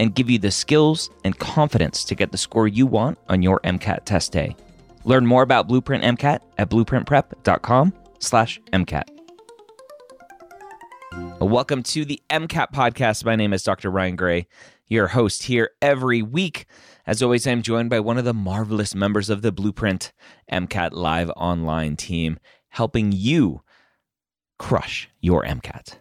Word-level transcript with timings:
and 0.00 0.14
give 0.14 0.30
you 0.30 0.38
the 0.38 0.50
skills 0.50 1.10
and 1.24 1.38
confidence 1.38 2.04
to 2.04 2.14
get 2.14 2.32
the 2.32 2.38
score 2.38 2.66
you 2.66 2.86
want 2.86 3.18
on 3.28 3.42
your 3.42 3.60
MCAT 3.60 4.06
test 4.06 4.32
day. 4.32 4.56
Learn 5.04 5.26
more 5.26 5.42
about 5.42 5.68
Blueprint 5.68 6.02
MCAT 6.02 6.40
at 6.56 6.70
blueprintprep.com 6.70 7.92
slash 8.18 8.58
MCAT. 8.72 9.04
Welcome 11.38 11.82
to 11.82 12.06
the 12.06 12.18
MCAT 12.30 12.72
podcast. 12.72 13.26
My 13.26 13.36
name 13.36 13.52
is 13.52 13.62
Dr. 13.62 13.90
Ryan 13.90 14.16
Gray, 14.16 14.48
your 14.86 15.08
host 15.08 15.42
here 15.42 15.72
every 15.82 16.22
week. 16.22 16.64
As 17.06 17.22
always, 17.22 17.46
I'm 17.46 17.60
joined 17.60 17.90
by 17.90 18.00
one 18.00 18.16
of 18.16 18.24
the 18.24 18.32
marvelous 18.32 18.94
members 18.94 19.28
of 19.28 19.42
the 19.42 19.52
Blueprint 19.52 20.14
MCAT 20.50 20.92
Live 20.92 21.30
online 21.36 21.96
team, 21.96 22.38
helping 22.70 23.12
you 23.12 23.60
crush 24.58 25.10
your 25.20 25.44
MCAT. 25.44 25.96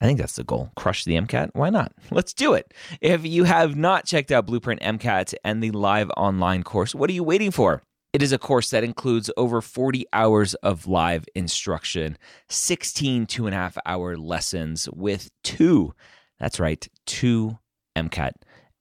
I 0.00 0.06
think 0.06 0.18
that's 0.18 0.36
the 0.36 0.44
goal. 0.44 0.70
Crush 0.76 1.04
the 1.04 1.16
MCAT? 1.16 1.50
Why 1.54 1.70
not? 1.70 1.92
Let's 2.10 2.32
do 2.32 2.54
it. 2.54 2.72
If 3.00 3.26
you 3.26 3.44
have 3.44 3.76
not 3.76 4.06
checked 4.06 4.30
out 4.30 4.46
Blueprint 4.46 4.80
MCAT 4.80 5.34
and 5.44 5.62
the 5.62 5.72
live 5.72 6.10
online 6.16 6.62
course, 6.62 6.94
what 6.94 7.10
are 7.10 7.14
you 7.14 7.24
waiting 7.24 7.50
for? 7.50 7.82
It 8.12 8.22
is 8.22 8.32
a 8.32 8.38
course 8.38 8.70
that 8.70 8.84
includes 8.84 9.30
over 9.36 9.60
40 9.60 10.06
hours 10.12 10.54
of 10.54 10.86
live 10.86 11.26
instruction, 11.34 12.16
16 12.48 13.26
two 13.26 13.46
and 13.46 13.54
a 13.54 13.58
half 13.58 13.76
hour 13.84 14.16
lessons 14.16 14.88
with 14.90 15.30
two, 15.44 15.94
that's 16.40 16.58
right, 16.58 16.88
two 17.04 17.58
MCAT 17.94 18.32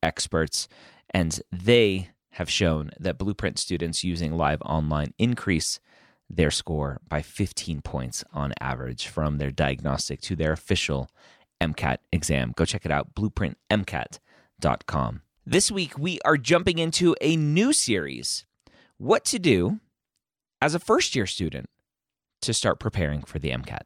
experts. 0.02 0.70
And 1.10 1.42
they 1.52 2.10
have 2.32 2.50
shown 2.50 2.92
that 3.00 3.18
Blueprint 3.18 3.60
students 3.60 4.04
using 4.04 4.38
live 4.38 4.62
online 4.62 5.14
increase 5.18 5.80
their 6.30 6.52
score 6.52 7.00
by 7.08 7.22
15 7.22 7.82
points 7.82 8.24
on 8.34 8.54
average 8.60 9.08
from 9.08 9.38
their 9.38 9.52
diagnostic 9.52 10.22
to 10.22 10.36
their 10.36 10.52
official 10.52 11.10
MCAT 11.62 11.98
exam. 12.12 12.54
Go 12.56 12.66
check 12.66 12.86
it 12.86 12.92
out, 12.92 13.16
blueprintmcat.com. 13.16 15.22
This 15.46 15.72
week, 15.72 15.98
we 15.98 16.20
are 16.26 16.38
jumping 16.38 16.78
into 16.78 17.16
a 17.22 17.38
new 17.38 17.72
series 17.72 18.46
What 18.98 19.24
to 19.26 19.40
Do 19.40 19.80
as 20.62 20.76
a 20.76 20.80
first 20.80 21.16
year 21.16 21.26
student 21.26 21.70
to 22.42 22.54
start 22.54 22.80
preparing 22.80 23.24
for 23.24 23.40
the 23.40 23.52
MCAT. 23.52 23.82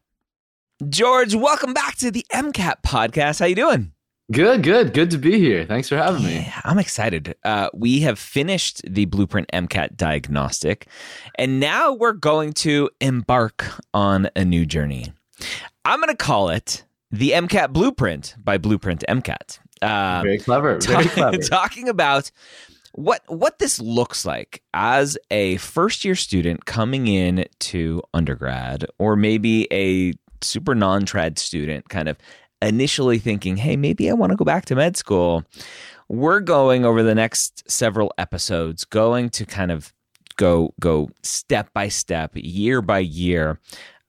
George, 0.89 1.35
welcome 1.35 1.73
back 1.73 1.95
to 1.97 2.09
the 2.09 2.25
MCAT 2.33 2.81
podcast. 2.83 3.39
How 3.39 3.45
you 3.45 3.55
doing? 3.55 3.93
Good, 4.31 4.63
good, 4.63 4.93
good 4.93 5.11
to 5.11 5.17
be 5.17 5.39
here. 5.39 5.65
Thanks 5.65 5.89
for 5.89 5.97
having 5.97 6.23
me. 6.23 6.49
I'm 6.63 6.79
excited. 6.79 7.35
Uh, 7.43 7.69
we 7.73 7.99
have 8.01 8.17
finished 8.17 8.81
the 8.87 9.03
Blueprint 9.03 9.49
MCAT 9.51 9.97
diagnostic, 9.97 10.87
and 11.35 11.59
now 11.59 11.91
we're 11.91 12.13
going 12.13 12.53
to 12.53 12.89
embark 13.01 13.65
on 13.93 14.29
a 14.37 14.45
new 14.45 14.65
journey. 14.65 15.11
I'm 15.83 15.99
going 15.99 16.15
to 16.15 16.15
call 16.15 16.49
it 16.49 16.85
the 17.11 17.31
MCAT 17.31 17.73
Blueprint 17.73 18.35
by 18.41 18.57
Blueprint 18.57 19.03
MCAT. 19.09 19.59
Uh, 19.81 20.21
very 20.23 20.39
clever. 20.39 20.79
Very 20.79 21.03
talk, 21.03 21.13
clever. 21.13 21.37
Talking 21.41 21.89
about 21.89 22.31
what 22.93 23.23
what 23.27 23.59
this 23.59 23.81
looks 23.81 24.25
like 24.25 24.61
as 24.73 25.17
a 25.29 25.57
first 25.57 26.05
year 26.05 26.15
student 26.15 26.65
coming 26.65 27.07
in 27.07 27.45
to 27.59 28.01
undergrad, 28.13 28.85
or 28.97 29.17
maybe 29.17 29.67
a 29.73 30.13
super 30.41 30.75
non 30.75 31.03
trad 31.03 31.37
student, 31.37 31.89
kind 31.89 32.07
of 32.07 32.17
initially 32.61 33.19
thinking, 33.19 33.57
hey, 33.57 33.75
maybe 33.75 34.09
I 34.09 34.13
want 34.13 34.31
to 34.31 34.35
go 34.35 34.45
back 34.45 34.65
to 34.65 34.75
med 34.75 34.97
school, 34.97 35.43
we're 36.07 36.39
going 36.39 36.85
over 36.85 37.03
the 37.03 37.15
next 37.15 37.69
several 37.69 38.13
episodes, 38.17 38.85
going 38.85 39.29
to 39.31 39.45
kind 39.45 39.71
of 39.71 39.93
go 40.35 40.73
go 40.79 41.09
step 41.23 41.71
by 41.73 41.87
step, 41.87 42.31
year 42.35 42.81
by 42.81 42.99
year, 42.99 43.59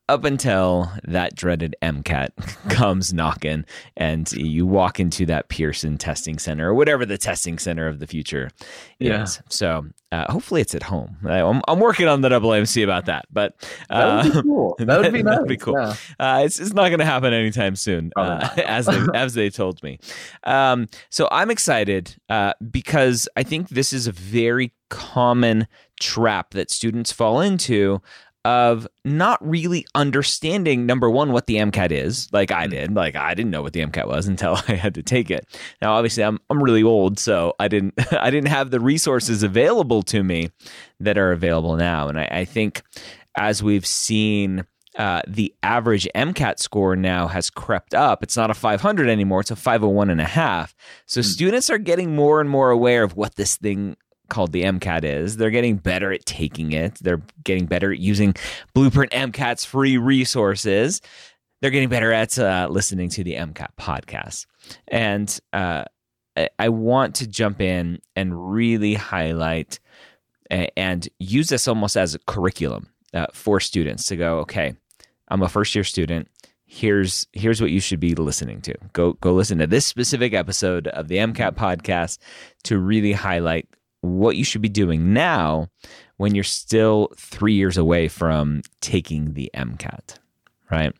up 0.09 0.25
until 0.25 0.91
that 1.05 1.35
dreaded 1.35 1.75
MCAT 1.81 2.31
comes 2.71 3.15
knocking 3.15 3.65
and 3.97 4.31
you 4.33 4.67
walk 4.67 4.99
into 5.01 5.25
that 5.27 5.49
Pearson 5.49 5.97
testing 5.97 6.39
center 6.39 6.69
or 6.71 6.75
whatever 6.75 7.07
the 7.07 7.17
testing 7.17 7.59
center 7.59 7.87
of 7.87 7.99
the 7.99 8.07
future 8.07 8.51
Yeah. 8.99 9.23
is. 9.23 9.41
So 9.49 9.87
uh, 10.11 10.31
hopefully 10.31 10.61
it's 10.61 10.75
at 10.75 10.83
home. 10.83 11.17
I, 11.25 11.39
am 11.39 11.63
I'm 11.69 11.79
working 11.81 12.09
on 12.09 12.21
the 12.21 12.29
AAMC 12.29 12.85
about 12.85 13.07
that, 13.07 13.25
but 13.33 13.55
That 13.89 14.25
would 14.25 14.33
be 14.33 14.39
uh, 14.39 14.43
cool. 14.43 14.77
That 14.81 15.01
would 15.01 15.13
be 15.13 15.23
nice. 15.23 15.47
be 15.47 15.57
cool. 15.57 15.75
Yeah. 15.75 15.95
Uh, 16.19 16.43
it's, 16.45 16.59
it's 16.61 16.75
not 16.75 16.89
going 16.89 16.99
to 16.99 17.05
happen 17.07 17.33
anytime 17.33 17.77
soon, 17.77 18.11
uh, 18.17 18.49
as 18.67 18.87
they 18.87 19.07
as 19.15 19.35
they 19.35 19.49
told 19.49 19.83
me. 19.83 19.99
Um, 20.45 20.89
so 21.11 21.29
I'm 21.31 21.51
excited 21.51 22.17
uh, 22.29 22.53
because 22.71 23.29
I 23.37 23.43
think 23.45 23.71
this 23.71 23.93
is 23.93 24.07
a 24.07 24.13
very 24.13 24.73
common 24.91 25.67
trap 26.01 26.51
that 26.51 26.71
students 26.71 27.13
fall 27.13 27.41
into 27.41 28.03
of 28.45 28.89
not 29.05 29.39
really 29.47 29.87
understanding 29.95 30.85
number 30.85 31.09
one 31.09 31.33
what 31.33 31.47
the 31.47 31.57
MCAT 31.57 31.93
is, 31.93 32.29
like 32.33 32.51
I 32.51 32.67
did. 32.67 32.95
Like 32.95 33.15
I 33.15 33.35
didn't 33.35 33.51
know 33.51 33.63
what 33.63 33.73
the 33.73 33.85
MCAT 33.85 34.07
was 34.07 34.27
until 34.27 34.59
I 34.69 34.75
had 34.75 34.95
to 34.95 35.03
take 35.03 35.31
it. 35.31 35.47
Now, 35.81 35.95
obviously, 35.95 36.25
I'm 36.25 36.39
I'm 36.51 36.63
really 36.63 36.83
old, 36.83 37.19
so 37.19 37.55
I 37.59 37.69
didn't 37.69 37.95
I 38.13 38.31
didn't 38.31 38.49
have 38.49 38.71
the 38.71 38.81
resources 38.81 39.43
available 39.43 40.03
to 40.05 40.23
me 40.23 40.51
that 41.01 41.19
are 41.19 41.33
available 41.33 41.77
now, 41.77 42.09
and 42.09 42.19
I, 42.19 42.29
I 42.31 42.45
think 42.45 42.83
as 43.37 43.63
we've 43.63 43.87
seen 43.87 44.65
uh, 44.99 45.23
the 45.27 45.55
average 45.63 46.07
MCAT 46.15 46.59
score 46.59 46.97
now 46.97 47.27
has 47.27 47.49
crept 47.49 47.95
up. 47.95 48.23
It's 48.23 48.37
not 48.37 48.51
a 48.51 48.55
500 48.55 49.09
anymore, 49.09 49.41
it's 49.41 49.51
a 49.51 49.57
501 49.57 50.11
and 50.11 50.21
a 50.21 50.27
half. 50.27 50.75
So 51.07 51.23
students 51.23 51.71
are 51.71 51.79
getting 51.79 52.15
more 52.15 52.43
and 52.43 52.51
more 52.51 52.71
aware 52.71 53.03
of 53.03 53.17
what 53.17 53.37
this 53.37 53.57
thing 53.57 53.97
called 54.33 54.51
the 54.53 54.63
MCAT 54.65 55.05
is. 55.05 55.37
They're 55.37 55.51
getting 55.51 55.77
better 55.77 56.13
at 56.13 56.27
taking 56.27 56.73
it, 56.73 56.97
they're 57.01 57.23
getting 57.45 57.67
better 57.67 57.93
at 57.93 57.99
using 57.99 58.35
Blueprint 58.75 59.13
MCAT's 59.13 59.65
free 59.65 59.99
resources. 59.99 61.01
They're 61.61 61.71
getting 61.71 61.89
better 61.89 62.13
at 62.13 62.37
uh, 62.39 62.67
listening 62.69 63.09
to 63.11 63.23
the 63.23 63.35
MCAT 63.35 63.69
podcast. 63.79 64.47
And 64.89 65.39
uh, 65.53 65.85
I- 66.59 66.69
want 66.71 67.15
to 67.17 67.29
jump 67.29 67.61
in 67.61 68.01
and 68.17 68.53
really 68.53 68.95
highlight 68.95 69.79
and 70.51 71.09
use 71.19 71.49
this 71.49 71.69
almost 71.69 71.97
as 71.97 72.15
a 72.15 72.19
curriculum 72.27 72.89
uh, 73.15 73.27
for 73.33 73.61
students 73.61 74.07
to 74.07 74.17
go, 74.17 74.39
okay, 74.41 74.75
I'm 75.29 75.43
a 75.43 75.49
first 75.49 75.75
year 75.75 75.85
student. 75.85 76.29
Here's 76.65 77.27
here's 77.33 77.61
what 77.61 77.71
you 77.71 77.81
should 77.81 78.01
be 78.01 78.15
listening 78.15 78.61
to. 78.63 78.75
Go 78.93 79.13
go 79.15 79.33
listen 79.35 79.59
to 79.59 79.67
this 79.67 79.87
specific 79.87 80.33
episode 80.33 80.89
of 80.89 81.09
the 81.09 81.17
MCAT 81.19 81.53
podcast 81.55 82.19
to 82.65 82.79
really 82.79 83.13
highlight 83.13 83.69
what 84.03 84.37
you 84.37 84.45
should 84.45 84.61
be 84.63 84.69
doing 84.69 85.13
now 85.15 85.69
when 86.19 86.35
you're 86.35 86.45
still 86.45 87.09
three 87.17 87.55
years 87.55 87.77
away 87.79 88.07
from 88.09 88.61
taking 88.81 89.33
the 89.35 89.51
MCAT. 89.55 90.19
Right. 90.71 90.93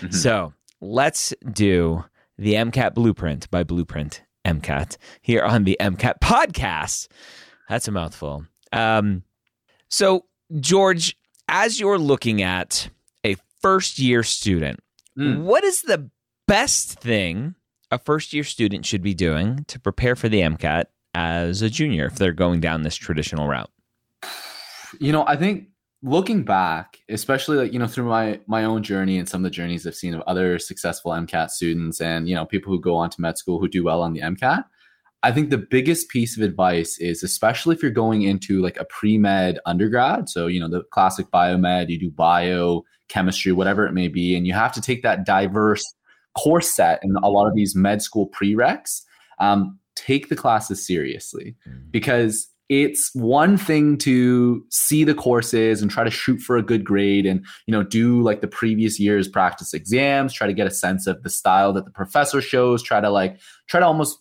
Mhm. 0.00 0.12
So 0.14 0.52
let's 0.80 1.32
do 1.52 2.04
the 2.36 2.54
MCAT 2.54 2.94
blueprint 2.94 3.50
by 3.50 3.64
Blueprint 3.64 4.22
MCAT 4.44 4.96
here 5.22 5.42
on 5.42 5.64
the 5.64 5.76
MCAT 5.80 6.20
podcast. 6.20 7.08
That's 7.68 7.88
a 7.88 7.92
mouthful. 7.92 8.44
Um, 8.72 9.22
so, 9.88 10.26
George, 10.60 11.16
as 11.48 11.80
you're 11.80 11.98
looking 11.98 12.42
at 12.42 12.88
a 13.24 13.36
first 13.60 13.98
year 13.98 14.22
student, 14.22 14.80
Mm. 15.18 15.42
what 15.42 15.64
is 15.64 15.82
the 15.82 16.10
best 16.46 17.00
thing 17.00 17.56
a 17.90 17.98
first 17.98 18.32
year 18.32 18.44
student 18.44 18.86
should 18.86 19.02
be 19.02 19.14
doing 19.14 19.64
to 19.66 19.80
prepare 19.80 20.14
for 20.14 20.28
the 20.28 20.40
MCAT 20.42 20.86
as 21.18 21.62
a 21.62 21.68
junior 21.68 22.06
if 22.06 22.14
they're 22.14 22.32
going 22.32 22.60
down 22.60 22.84
this 22.84 22.94
traditional 22.94 23.48
route? 23.48 23.70
You 25.00 25.10
know, 25.10 25.24
I 25.26 25.34
think 25.34 25.66
looking 26.00 26.44
back, 26.44 26.98
especially 27.08 27.56
like, 27.56 27.72
you 27.72 27.80
know, 27.80 27.88
through 27.88 28.04
my 28.04 28.40
my 28.46 28.62
own 28.62 28.84
journey 28.84 29.18
and 29.18 29.28
some 29.28 29.40
of 29.40 29.42
the 29.42 29.50
journeys 29.50 29.84
I've 29.84 29.96
seen 29.96 30.14
of 30.14 30.22
other 30.28 30.60
successful 30.60 31.10
MCAT 31.10 31.50
students 31.50 32.00
and, 32.00 32.28
you 32.28 32.36
know, 32.36 32.46
people 32.46 32.72
who 32.72 32.80
go 32.80 32.94
on 32.94 33.10
to 33.10 33.20
med 33.20 33.36
school 33.36 33.58
who 33.58 33.66
do 33.66 33.82
well 33.82 34.00
on 34.00 34.12
the 34.12 34.20
MCAT, 34.20 34.64
I 35.24 35.32
think 35.32 35.50
the 35.50 35.58
biggest 35.58 36.08
piece 36.08 36.36
of 36.36 36.42
advice 36.44 36.98
is, 36.98 37.24
especially 37.24 37.74
if 37.74 37.82
you're 37.82 37.90
going 37.90 38.22
into 38.22 38.62
like 38.62 38.76
a 38.78 38.84
pre 38.84 39.18
med 39.18 39.58
undergrad, 39.66 40.28
so 40.28 40.46
you 40.46 40.60
know 40.60 40.68
the 40.68 40.84
classic 40.92 41.26
biomed, 41.32 41.88
you 41.88 41.98
do 41.98 42.10
bio, 42.10 42.84
chemistry, 43.08 43.50
whatever 43.50 43.86
it 43.86 43.92
may 43.92 44.06
be, 44.06 44.36
and 44.36 44.46
you 44.46 44.52
have 44.52 44.72
to 44.74 44.80
take 44.80 45.02
that 45.02 45.26
diverse 45.26 45.84
course 46.36 46.70
set 46.70 47.00
in 47.02 47.16
a 47.24 47.28
lot 47.28 47.48
of 47.48 47.56
these 47.56 47.74
med 47.74 48.02
school 48.02 48.30
prereqs. 48.30 49.02
Um, 49.40 49.80
take 49.98 50.28
the 50.28 50.36
classes 50.36 50.86
seriously 50.86 51.56
mm. 51.68 51.90
because 51.90 52.48
it's 52.68 53.10
one 53.14 53.56
thing 53.56 53.96
to 53.96 54.62
see 54.70 55.02
the 55.02 55.14
courses 55.14 55.80
and 55.80 55.90
try 55.90 56.04
to 56.04 56.10
shoot 56.10 56.38
for 56.40 56.58
a 56.58 56.62
good 56.62 56.84
grade 56.84 57.24
and 57.24 57.44
you 57.66 57.72
know 57.72 57.82
do 57.82 58.20
like 58.22 58.40
the 58.40 58.48
previous 58.48 59.00
year's 59.00 59.26
practice 59.26 59.72
exams 59.72 60.32
try 60.32 60.46
to 60.46 60.52
get 60.52 60.66
a 60.66 60.70
sense 60.70 61.06
of 61.06 61.22
the 61.22 61.30
style 61.30 61.72
that 61.72 61.86
the 61.86 61.90
professor 61.90 62.42
shows 62.42 62.82
try 62.82 63.00
to 63.00 63.10
like 63.10 63.38
try 63.68 63.80
to 63.80 63.86
almost 63.86 64.18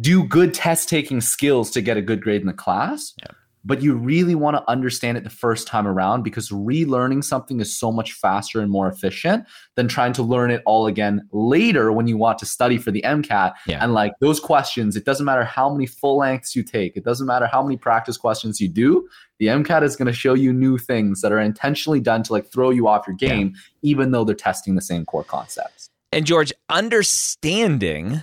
do 0.00 0.24
good 0.24 0.54
test 0.54 0.88
taking 0.88 1.20
skills 1.20 1.70
to 1.72 1.80
get 1.80 1.96
a 1.96 2.02
good 2.02 2.22
grade 2.22 2.40
in 2.40 2.46
the 2.46 2.52
class. 2.52 3.14
Yeah. 3.20 3.32
But 3.68 3.82
you 3.82 3.94
really 3.94 4.34
want 4.34 4.56
to 4.56 4.64
understand 4.66 5.18
it 5.18 5.24
the 5.24 5.30
first 5.30 5.66
time 5.66 5.86
around 5.86 6.22
because 6.22 6.48
relearning 6.48 7.22
something 7.22 7.60
is 7.60 7.76
so 7.78 7.92
much 7.92 8.14
faster 8.14 8.60
and 8.62 8.70
more 8.70 8.88
efficient 8.88 9.44
than 9.74 9.88
trying 9.88 10.14
to 10.14 10.22
learn 10.22 10.50
it 10.50 10.62
all 10.64 10.86
again 10.86 11.28
later 11.32 11.92
when 11.92 12.06
you 12.06 12.16
want 12.16 12.38
to 12.38 12.46
study 12.46 12.78
for 12.78 12.90
the 12.90 13.02
MCAT. 13.02 13.52
Yeah. 13.66 13.84
And 13.84 13.92
like 13.92 14.14
those 14.20 14.40
questions, 14.40 14.96
it 14.96 15.04
doesn't 15.04 15.26
matter 15.26 15.44
how 15.44 15.68
many 15.68 15.84
full 15.84 16.16
lengths 16.16 16.56
you 16.56 16.62
take, 16.62 16.96
it 16.96 17.04
doesn't 17.04 17.26
matter 17.26 17.46
how 17.46 17.62
many 17.62 17.76
practice 17.76 18.16
questions 18.16 18.58
you 18.58 18.68
do. 18.68 19.06
The 19.38 19.48
MCAT 19.48 19.82
is 19.82 19.96
going 19.96 20.06
to 20.06 20.14
show 20.14 20.32
you 20.32 20.54
new 20.54 20.78
things 20.78 21.20
that 21.20 21.30
are 21.30 21.38
intentionally 21.38 22.00
done 22.00 22.22
to 22.22 22.32
like 22.32 22.50
throw 22.50 22.70
you 22.70 22.88
off 22.88 23.06
your 23.06 23.16
game, 23.16 23.52
yeah. 23.54 23.90
even 23.90 24.12
though 24.12 24.24
they're 24.24 24.34
testing 24.34 24.76
the 24.76 24.80
same 24.80 25.04
core 25.04 25.24
concepts. 25.24 25.90
And 26.10 26.24
George, 26.24 26.54
understanding 26.70 28.22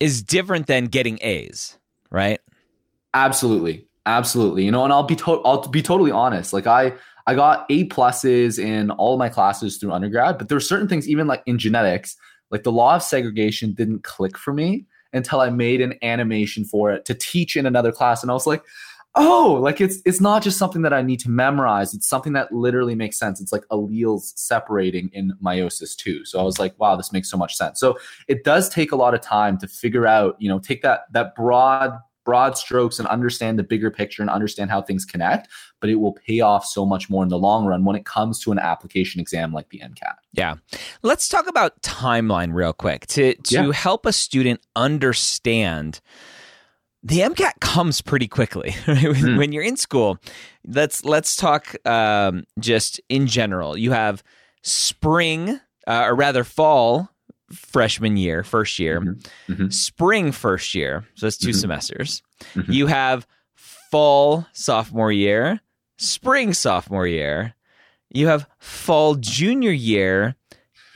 is 0.00 0.22
different 0.22 0.68
than 0.68 0.86
getting 0.86 1.18
A's, 1.20 1.76
right? 2.10 2.40
Absolutely. 3.12 3.86
Absolutely. 4.06 4.64
You 4.64 4.70
know, 4.70 4.84
and 4.84 4.92
I'll 4.92 5.02
be 5.02 5.16
to- 5.16 5.42
I'll 5.44 5.66
be 5.68 5.82
totally 5.82 6.10
honest. 6.12 6.52
Like 6.52 6.66
I 6.66 6.92
I 7.26 7.34
got 7.34 7.66
A 7.70 7.86
pluses 7.88 8.58
in 8.58 8.90
all 8.92 9.16
my 9.18 9.28
classes 9.28 9.78
through 9.78 9.92
undergrad, 9.92 10.38
but 10.38 10.48
there 10.48 10.56
were 10.56 10.60
certain 10.60 10.86
things 10.88 11.08
even 11.08 11.26
like 11.26 11.42
in 11.46 11.58
genetics, 11.58 12.16
like 12.52 12.62
the 12.62 12.70
law 12.70 12.94
of 12.94 13.02
segregation 13.02 13.72
didn't 13.72 14.04
click 14.04 14.38
for 14.38 14.52
me 14.54 14.86
until 15.12 15.40
I 15.40 15.50
made 15.50 15.80
an 15.80 15.94
animation 16.02 16.64
for 16.64 16.92
it 16.92 17.04
to 17.06 17.14
teach 17.14 17.56
in 17.56 17.66
another 17.66 17.90
class 17.90 18.22
and 18.22 18.30
I 18.30 18.34
was 18.34 18.46
like, 18.46 18.62
oh, 19.16 19.58
like 19.60 19.80
it's 19.80 19.98
it's 20.04 20.20
not 20.20 20.42
just 20.42 20.56
something 20.58 20.82
that 20.82 20.92
I 20.92 21.02
need 21.02 21.18
to 21.20 21.30
memorize. 21.30 21.94
It's 21.94 22.06
something 22.06 22.32
that 22.34 22.52
literally 22.52 22.94
makes 22.94 23.18
sense. 23.18 23.40
It's 23.40 23.52
like 23.52 23.64
alleles 23.72 24.32
separating 24.36 25.10
in 25.12 25.32
meiosis 25.42 25.96
too. 25.96 26.24
So 26.24 26.38
I 26.38 26.44
was 26.44 26.60
like, 26.60 26.78
wow, 26.78 26.94
this 26.94 27.12
makes 27.12 27.28
so 27.28 27.36
much 27.36 27.56
sense. 27.56 27.80
So 27.80 27.98
it 28.28 28.44
does 28.44 28.68
take 28.68 28.92
a 28.92 28.96
lot 28.96 29.14
of 29.14 29.20
time 29.20 29.58
to 29.58 29.66
figure 29.66 30.06
out, 30.06 30.36
you 30.38 30.48
know, 30.48 30.60
take 30.60 30.82
that 30.82 31.12
that 31.12 31.34
broad 31.34 31.98
broad 32.26 32.58
strokes 32.58 32.98
and 32.98 33.08
understand 33.08 33.58
the 33.58 33.62
bigger 33.62 33.90
picture 33.90 34.20
and 34.20 34.28
understand 34.28 34.68
how 34.68 34.82
things 34.82 35.06
connect, 35.06 35.48
but 35.80 35.88
it 35.88 35.94
will 35.94 36.12
pay 36.12 36.40
off 36.40 36.66
so 36.66 36.84
much 36.84 37.08
more 37.08 37.22
in 37.22 37.30
the 37.30 37.38
long 37.38 37.64
run 37.64 37.84
when 37.84 37.96
it 37.96 38.04
comes 38.04 38.40
to 38.40 38.52
an 38.52 38.58
application 38.58 39.20
exam 39.20 39.52
like 39.52 39.70
the 39.70 39.78
MCAT. 39.78 40.16
Yeah. 40.34 40.56
Let's 41.02 41.28
talk 41.28 41.48
about 41.48 41.80
timeline 41.80 42.52
real 42.52 42.74
quick 42.74 43.06
to 43.08 43.34
to 43.34 43.66
yeah. 43.66 43.72
help 43.72 44.04
a 44.04 44.12
student 44.12 44.60
understand 44.74 46.00
the 47.02 47.20
MCAT 47.20 47.60
comes 47.60 48.02
pretty 48.02 48.26
quickly 48.26 48.74
right? 48.88 48.98
mm. 48.98 49.38
when 49.38 49.52
you're 49.52 49.62
in 49.62 49.76
school. 49.76 50.18
Let's 50.66 51.04
let's 51.04 51.36
talk 51.36 51.74
um, 51.86 52.44
just 52.58 53.00
in 53.08 53.28
general. 53.28 53.78
You 53.78 53.92
have 53.92 54.24
spring, 54.62 55.60
uh, 55.86 56.02
or 56.06 56.16
rather 56.16 56.42
fall 56.42 57.08
freshman 57.52 58.16
year, 58.16 58.42
first 58.42 58.78
year, 58.78 59.00
mm-hmm. 59.00 59.52
Mm-hmm. 59.52 59.68
spring 59.70 60.32
first 60.32 60.74
year. 60.74 61.06
So 61.14 61.26
that's 61.26 61.36
2 61.36 61.48
mm-hmm. 61.48 61.58
semesters. 61.58 62.22
Mm-hmm. 62.54 62.72
You 62.72 62.86
have 62.86 63.26
fall 63.90 64.46
sophomore 64.52 65.12
year, 65.12 65.60
spring 65.98 66.52
sophomore 66.52 67.06
year. 67.06 67.54
You 68.10 68.28
have 68.28 68.46
fall 68.58 69.16
junior 69.16 69.72
year, 69.72 70.36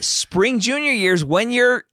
spring 0.01 0.61
junior 0.61 0.93
years 0.93 1.25
when 1.25 1.51
you're 1.51 1.85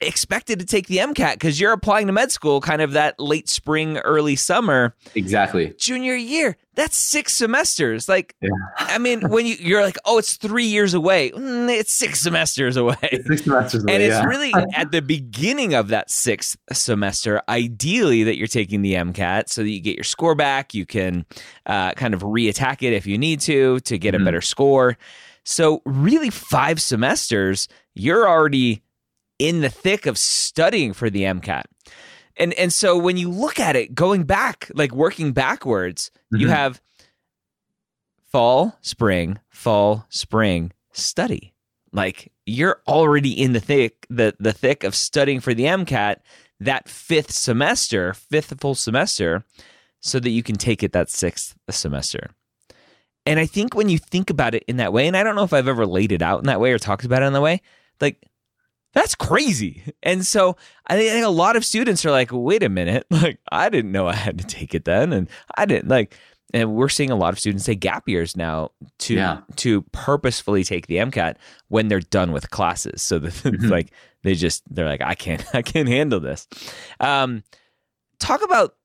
expected 0.00 0.58
to 0.58 0.66
take 0.66 0.88
the 0.88 0.98
MCAT 0.98 1.34
because 1.34 1.58
you're 1.58 1.72
applying 1.72 2.06
to 2.06 2.12
med 2.12 2.30
school 2.30 2.60
kind 2.60 2.82
of 2.82 2.92
that 2.92 3.18
late 3.18 3.48
spring, 3.48 3.98
early 3.98 4.36
summer. 4.36 4.94
Exactly. 5.14 5.74
Junior 5.78 6.14
year, 6.14 6.56
that's 6.74 6.96
six 6.96 7.32
semesters. 7.34 8.08
Like, 8.08 8.34
yeah. 8.42 8.50
I 8.76 8.98
mean, 8.98 9.28
when 9.30 9.46
you, 9.46 9.56
you're 9.58 9.82
like, 9.82 9.96
oh, 10.04 10.18
it's 10.18 10.36
three 10.36 10.66
years 10.66 10.92
away, 10.92 11.30
mm, 11.30 11.68
it's 11.70 11.92
six 11.92 12.20
semesters 12.20 12.76
away. 12.76 12.96
It's 13.04 13.26
six 13.26 13.44
semesters 13.44 13.84
away. 13.84 13.94
And 13.94 14.02
it's 14.02 14.14
yeah. 14.14 14.24
really 14.24 14.52
at 14.74 14.90
the 14.90 15.00
beginning 15.00 15.74
of 15.74 15.88
that 15.88 16.10
sixth 16.10 16.56
semester, 16.72 17.40
ideally, 17.48 18.24
that 18.24 18.36
you're 18.36 18.46
taking 18.46 18.82
the 18.82 18.94
MCAT 18.94 19.48
so 19.48 19.62
that 19.62 19.70
you 19.70 19.80
get 19.80 19.96
your 19.96 20.04
score 20.04 20.34
back. 20.34 20.74
You 20.74 20.84
can 20.84 21.24
uh, 21.64 21.92
kind 21.92 22.12
of 22.12 22.20
reattack 22.22 22.82
it 22.82 22.92
if 22.92 23.06
you 23.06 23.16
need 23.16 23.40
to 23.40 23.80
to 23.80 23.98
get 23.98 24.14
mm-hmm. 24.14 24.22
a 24.22 24.24
better 24.24 24.40
score. 24.42 24.98
So, 25.48 25.80
really, 25.84 26.28
five 26.28 26.82
semesters, 26.82 27.68
you're 27.94 28.28
already 28.28 28.82
in 29.38 29.60
the 29.60 29.68
thick 29.68 30.06
of 30.06 30.18
studying 30.18 30.92
for 30.92 31.10
the 31.10 31.22
MCAT. 31.22 31.64
And 32.36 32.52
and 32.54 32.72
so 32.72 32.98
when 32.98 33.16
you 33.16 33.30
look 33.30 33.58
at 33.58 33.76
it 33.76 33.94
going 33.94 34.24
back, 34.24 34.70
like 34.74 34.92
working 34.92 35.32
backwards, 35.32 36.10
mm-hmm. 36.32 36.42
you 36.42 36.48
have 36.48 36.80
fall, 38.30 38.76
spring, 38.82 39.38
fall, 39.48 40.06
spring, 40.10 40.72
study. 40.92 41.54
Like 41.92 42.30
you're 42.44 42.82
already 42.86 43.32
in 43.32 43.52
the 43.52 43.60
thick 43.60 44.06
the 44.10 44.34
the 44.38 44.52
thick 44.52 44.84
of 44.84 44.94
studying 44.94 45.40
for 45.40 45.54
the 45.54 45.64
MCAT 45.64 46.16
that 46.60 46.88
fifth 46.88 47.32
semester, 47.32 48.12
fifth 48.14 48.60
full 48.60 48.74
semester, 48.74 49.44
so 50.00 50.20
that 50.20 50.30
you 50.30 50.42
can 50.42 50.56
take 50.56 50.82
it 50.82 50.92
that 50.92 51.10
sixth 51.10 51.54
semester. 51.70 52.30
And 53.24 53.40
I 53.40 53.46
think 53.46 53.74
when 53.74 53.88
you 53.88 53.98
think 53.98 54.30
about 54.30 54.54
it 54.54 54.64
in 54.68 54.76
that 54.76 54.92
way, 54.92 55.06
and 55.06 55.16
I 55.16 55.24
don't 55.24 55.34
know 55.34 55.42
if 55.42 55.52
I've 55.52 55.68
ever 55.68 55.86
laid 55.86 56.12
it 56.12 56.22
out 56.22 56.38
in 56.38 56.46
that 56.46 56.60
way 56.60 56.72
or 56.72 56.78
talked 56.78 57.04
about 57.04 57.22
it 57.22 57.26
in 57.26 57.32
that 57.32 57.40
way, 57.40 57.60
like 58.00 58.22
that's 58.96 59.14
crazy. 59.14 59.82
And 60.02 60.26
so 60.26 60.56
I 60.86 60.96
think 60.96 61.22
a 61.22 61.28
lot 61.28 61.54
of 61.54 61.66
students 61.66 62.06
are 62.06 62.10
like, 62.10 62.30
wait 62.32 62.62
a 62.62 62.70
minute, 62.70 63.06
like 63.10 63.38
I 63.52 63.68
didn't 63.68 63.92
know 63.92 64.08
I 64.08 64.14
had 64.14 64.38
to 64.38 64.44
take 64.44 64.74
it 64.74 64.86
then. 64.86 65.12
And 65.12 65.28
I 65.54 65.66
didn't 65.66 65.88
like 65.88 66.16
and 66.54 66.74
we're 66.74 66.88
seeing 66.88 67.10
a 67.10 67.16
lot 67.16 67.34
of 67.34 67.38
students 67.38 67.66
take 67.66 67.80
gap 67.80 68.08
years 68.08 68.38
now 68.38 68.70
to 69.00 69.14
yeah. 69.14 69.40
to 69.56 69.82
purposefully 69.92 70.64
take 70.64 70.86
the 70.86 70.96
MCAT 70.96 71.36
when 71.68 71.88
they're 71.88 72.00
done 72.00 72.32
with 72.32 72.50
classes. 72.50 73.02
So 73.02 73.18
that 73.18 73.32
mm-hmm. 73.34 73.68
like 73.68 73.92
they 74.22 74.34
just 74.34 74.62
they're 74.74 74.86
like, 74.86 75.02
I 75.02 75.14
can't 75.14 75.44
I 75.54 75.60
can't 75.60 75.88
handle 75.88 76.20
this. 76.20 76.48
Um, 76.98 77.42
talk 78.18 78.42
about 78.42 78.76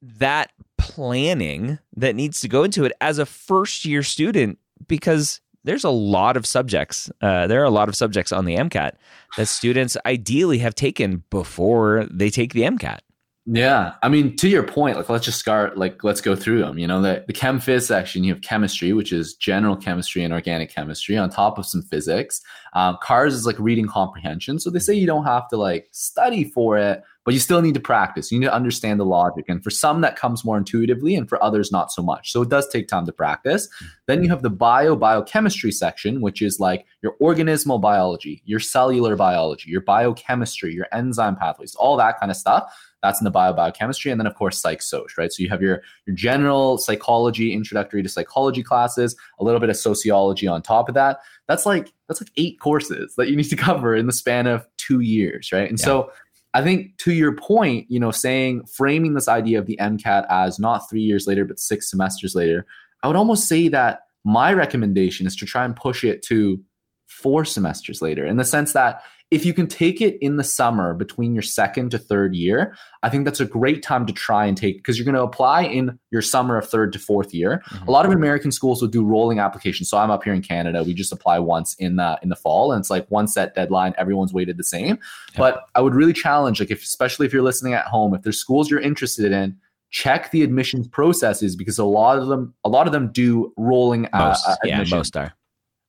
that 0.00 0.52
planning 0.78 1.80
that 1.96 2.14
needs 2.14 2.40
to 2.42 2.48
go 2.48 2.62
into 2.62 2.84
it 2.84 2.92
as 3.00 3.18
a 3.18 3.26
first 3.26 3.84
year 3.84 4.04
student 4.04 4.60
because 4.86 5.40
there's 5.64 5.84
a 5.84 5.90
lot 5.90 6.36
of 6.36 6.46
subjects. 6.46 7.10
Uh, 7.20 7.46
there 7.46 7.60
are 7.60 7.64
a 7.64 7.70
lot 7.70 7.88
of 7.88 7.96
subjects 7.96 8.32
on 8.32 8.44
the 8.44 8.56
MCAT 8.56 8.92
that 9.36 9.46
students 9.46 9.96
ideally 10.06 10.58
have 10.58 10.74
taken 10.74 11.24
before 11.30 12.06
they 12.10 12.30
take 12.30 12.52
the 12.52 12.62
MCAT. 12.62 13.00
Yeah, 13.46 13.94
I 14.02 14.08
mean, 14.08 14.36
to 14.36 14.48
your 14.48 14.62
point, 14.62 14.96
like 14.96 15.08
let's 15.08 15.24
just 15.24 15.40
start. 15.40 15.78
Like 15.78 16.04
let's 16.04 16.20
go 16.20 16.36
through 16.36 16.60
them. 16.60 16.78
You 16.78 16.86
know, 16.86 17.00
the 17.00 17.24
the 17.26 17.32
chem 17.32 17.58
phys 17.58 17.86
section, 17.86 18.22
you 18.22 18.34
have 18.34 18.42
chemistry, 18.42 18.92
which 18.92 19.12
is 19.12 19.34
general 19.34 19.76
chemistry 19.76 20.22
and 20.22 20.32
organic 20.32 20.72
chemistry, 20.72 21.16
on 21.16 21.30
top 21.30 21.58
of 21.58 21.66
some 21.66 21.82
physics. 21.82 22.42
Um, 22.74 22.98
cars 23.02 23.34
is 23.34 23.46
like 23.46 23.58
reading 23.58 23.88
comprehension, 23.88 24.60
so 24.60 24.70
they 24.70 24.78
say 24.78 24.94
you 24.94 25.06
don't 25.06 25.24
have 25.24 25.48
to 25.48 25.56
like 25.56 25.88
study 25.90 26.44
for 26.44 26.76
it, 26.76 27.02
but 27.24 27.34
you 27.34 27.40
still 27.40 27.60
need 27.60 27.74
to 27.74 27.80
practice. 27.80 28.32
You 28.32 28.38
need 28.38 28.46
to 28.46 28.54
understand 28.54 28.98
the 28.98 29.04
logic. 29.04 29.44
And 29.48 29.62
for 29.62 29.70
some, 29.70 30.00
that 30.00 30.16
comes 30.16 30.44
more 30.44 30.56
intuitively, 30.56 31.14
and 31.14 31.28
for 31.28 31.42
others, 31.42 31.70
not 31.70 31.92
so 31.92 32.02
much. 32.02 32.32
So 32.32 32.42
it 32.42 32.48
does 32.48 32.68
take 32.68 32.88
time 32.88 33.06
to 33.06 33.12
practice. 33.12 33.68
Then 34.06 34.22
you 34.22 34.30
have 34.30 34.42
the 34.42 34.50
bio 34.50 34.96
biochemistry 34.96 35.72
section, 35.72 36.20
which 36.20 36.40
is 36.40 36.58
like 36.60 36.86
your 37.02 37.16
organismal 37.20 37.80
biology, 37.80 38.42
your 38.46 38.60
cellular 38.60 39.16
biology, 39.16 39.70
your 39.70 39.82
biochemistry, 39.82 40.72
your 40.72 40.86
enzyme 40.92 41.36
pathways, 41.36 41.74
all 41.74 41.96
that 41.98 42.18
kind 42.18 42.30
of 42.30 42.36
stuff. 42.36 42.74
That's 43.02 43.20
in 43.20 43.24
the 43.24 43.30
bio 43.30 43.54
biochemistry, 43.54 44.10
and 44.10 44.20
then 44.20 44.26
of 44.26 44.34
course 44.34 44.60
psych 44.60 44.82
soc, 44.82 45.16
right? 45.16 45.32
So 45.32 45.42
you 45.42 45.48
have 45.48 45.62
your 45.62 45.82
your 46.06 46.14
general 46.14 46.76
psychology, 46.76 47.54
introductory 47.54 48.02
to 48.02 48.08
psychology 48.10 48.62
classes, 48.62 49.16
a 49.38 49.44
little 49.44 49.60
bit 49.60 49.70
of 49.70 49.76
sociology 49.76 50.46
on 50.46 50.60
top 50.60 50.88
of 50.88 50.94
that. 50.96 51.20
That's 51.48 51.64
like 51.64 51.92
that's 52.08 52.20
like 52.20 52.30
eight 52.36 52.60
courses 52.60 53.14
that 53.16 53.30
you 53.30 53.36
need 53.36 53.44
to 53.44 53.56
cover 53.56 53.96
in 53.96 54.06
the 54.06 54.12
span 54.12 54.46
of 54.46 54.66
two 54.76 55.00
years, 55.00 55.50
right? 55.50 55.68
And 55.68 55.78
yeah. 55.78 55.84
so 55.84 56.12
I 56.52 56.62
think 56.62 56.96
to 56.98 57.12
your 57.12 57.36
point, 57.36 57.86
you 57.88 58.00
know, 58.00 58.10
saying 58.10 58.64
framing 58.66 59.14
this 59.14 59.28
idea 59.28 59.58
of 59.58 59.66
the 59.66 59.78
MCAT 59.80 60.26
as 60.28 60.58
not 60.58 60.88
three 60.90 61.02
years 61.02 61.26
later, 61.26 61.44
but 61.44 61.60
six 61.60 61.90
semesters 61.90 62.34
later, 62.34 62.66
I 63.02 63.06
would 63.06 63.16
almost 63.16 63.46
say 63.46 63.68
that 63.68 64.00
my 64.24 64.52
recommendation 64.52 65.26
is 65.26 65.36
to 65.36 65.46
try 65.46 65.64
and 65.64 65.76
push 65.76 66.04
it 66.04 66.22
to 66.22 66.60
four 67.06 67.44
semesters 67.44 68.02
later 68.02 68.24
in 68.24 68.36
the 68.36 68.44
sense 68.44 68.72
that 68.72 69.02
if 69.30 69.44
you 69.44 69.54
can 69.54 69.68
take 69.68 70.00
it 70.00 70.18
in 70.20 70.36
the 70.36 70.44
summer 70.44 70.92
between 70.92 71.34
your 71.34 71.42
second 71.42 71.90
to 71.92 71.98
third 71.98 72.34
year, 72.34 72.76
I 73.04 73.10
think 73.10 73.24
that's 73.24 73.38
a 73.38 73.44
great 73.44 73.82
time 73.82 74.04
to 74.06 74.12
try 74.12 74.44
and 74.44 74.56
take 74.56 74.78
because 74.78 74.98
you're 74.98 75.04
going 75.04 75.14
to 75.14 75.22
apply 75.22 75.62
in 75.62 75.98
your 76.10 76.22
summer 76.22 76.58
of 76.58 76.68
third 76.68 76.92
to 76.94 76.98
fourth 76.98 77.32
year. 77.32 77.62
Mm-hmm. 77.70 77.88
A 77.88 77.90
lot 77.92 78.04
of 78.04 78.10
American 78.10 78.50
schools 78.50 78.82
will 78.82 78.88
do 78.88 79.04
rolling 79.04 79.38
applications. 79.38 79.88
So 79.88 79.98
I'm 79.98 80.10
up 80.10 80.24
here 80.24 80.34
in 80.34 80.42
Canada. 80.42 80.82
We 80.82 80.94
just 80.94 81.12
apply 81.12 81.38
once 81.38 81.74
in 81.74 81.96
the 81.96 82.18
in 82.22 82.28
the 82.28 82.36
fall, 82.36 82.72
and 82.72 82.80
it's 82.80 82.90
like 82.90 83.08
one 83.08 83.28
set 83.28 83.54
deadline. 83.54 83.94
Everyone's 83.96 84.32
weighted 84.32 84.56
the 84.56 84.64
same. 84.64 84.98
But 85.36 85.64
I 85.76 85.80
would 85.80 85.94
really 85.94 86.12
challenge, 86.12 86.58
like, 86.58 86.72
if 86.72 86.82
especially 86.82 87.26
if 87.26 87.32
you're 87.32 87.42
listening 87.42 87.74
at 87.74 87.86
home, 87.86 88.14
if 88.14 88.22
there's 88.22 88.38
schools 88.38 88.68
you're 88.68 88.80
interested 88.80 89.30
in, 89.30 89.56
check 89.90 90.30
the 90.32 90.42
admissions 90.42 90.88
processes 90.88 91.54
because 91.54 91.78
a 91.78 91.84
lot 91.84 92.18
of 92.18 92.28
them 92.28 92.54
a 92.64 92.68
lot 92.68 92.86
of 92.86 92.92
them 92.92 93.10
do 93.12 93.52
rolling 93.56 94.06
uh, 94.12 94.28
most, 94.28 94.48
uh, 94.48 94.56
yeah 94.64 94.84
most 94.90 95.16
are 95.16 95.34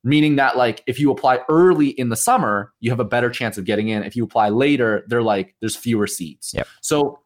meaning 0.04 0.36
that 0.36 0.58
like 0.58 0.84
if 0.88 1.00
you 1.00 1.12
apply 1.12 1.40
early 1.50 1.90
in 1.90 2.10
the 2.10 2.16
summer 2.16 2.74
you 2.80 2.90
have 2.90 3.00
a 3.00 3.06
better 3.06 3.30
chance 3.30 3.58
of 3.58 3.66
getting 3.66 3.90
in. 3.90 4.04
If 4.04 4.16
you 4.16 4.24
apply 4.24 4.50
later 4.50 5.04
they're 5.08 5.24
like 5.24 5.56
there's 5.60 5.76
fewer 5.76 6.08
seats. 6.08 6.54
Yep. 6.54 6.68
so 6.82 7.20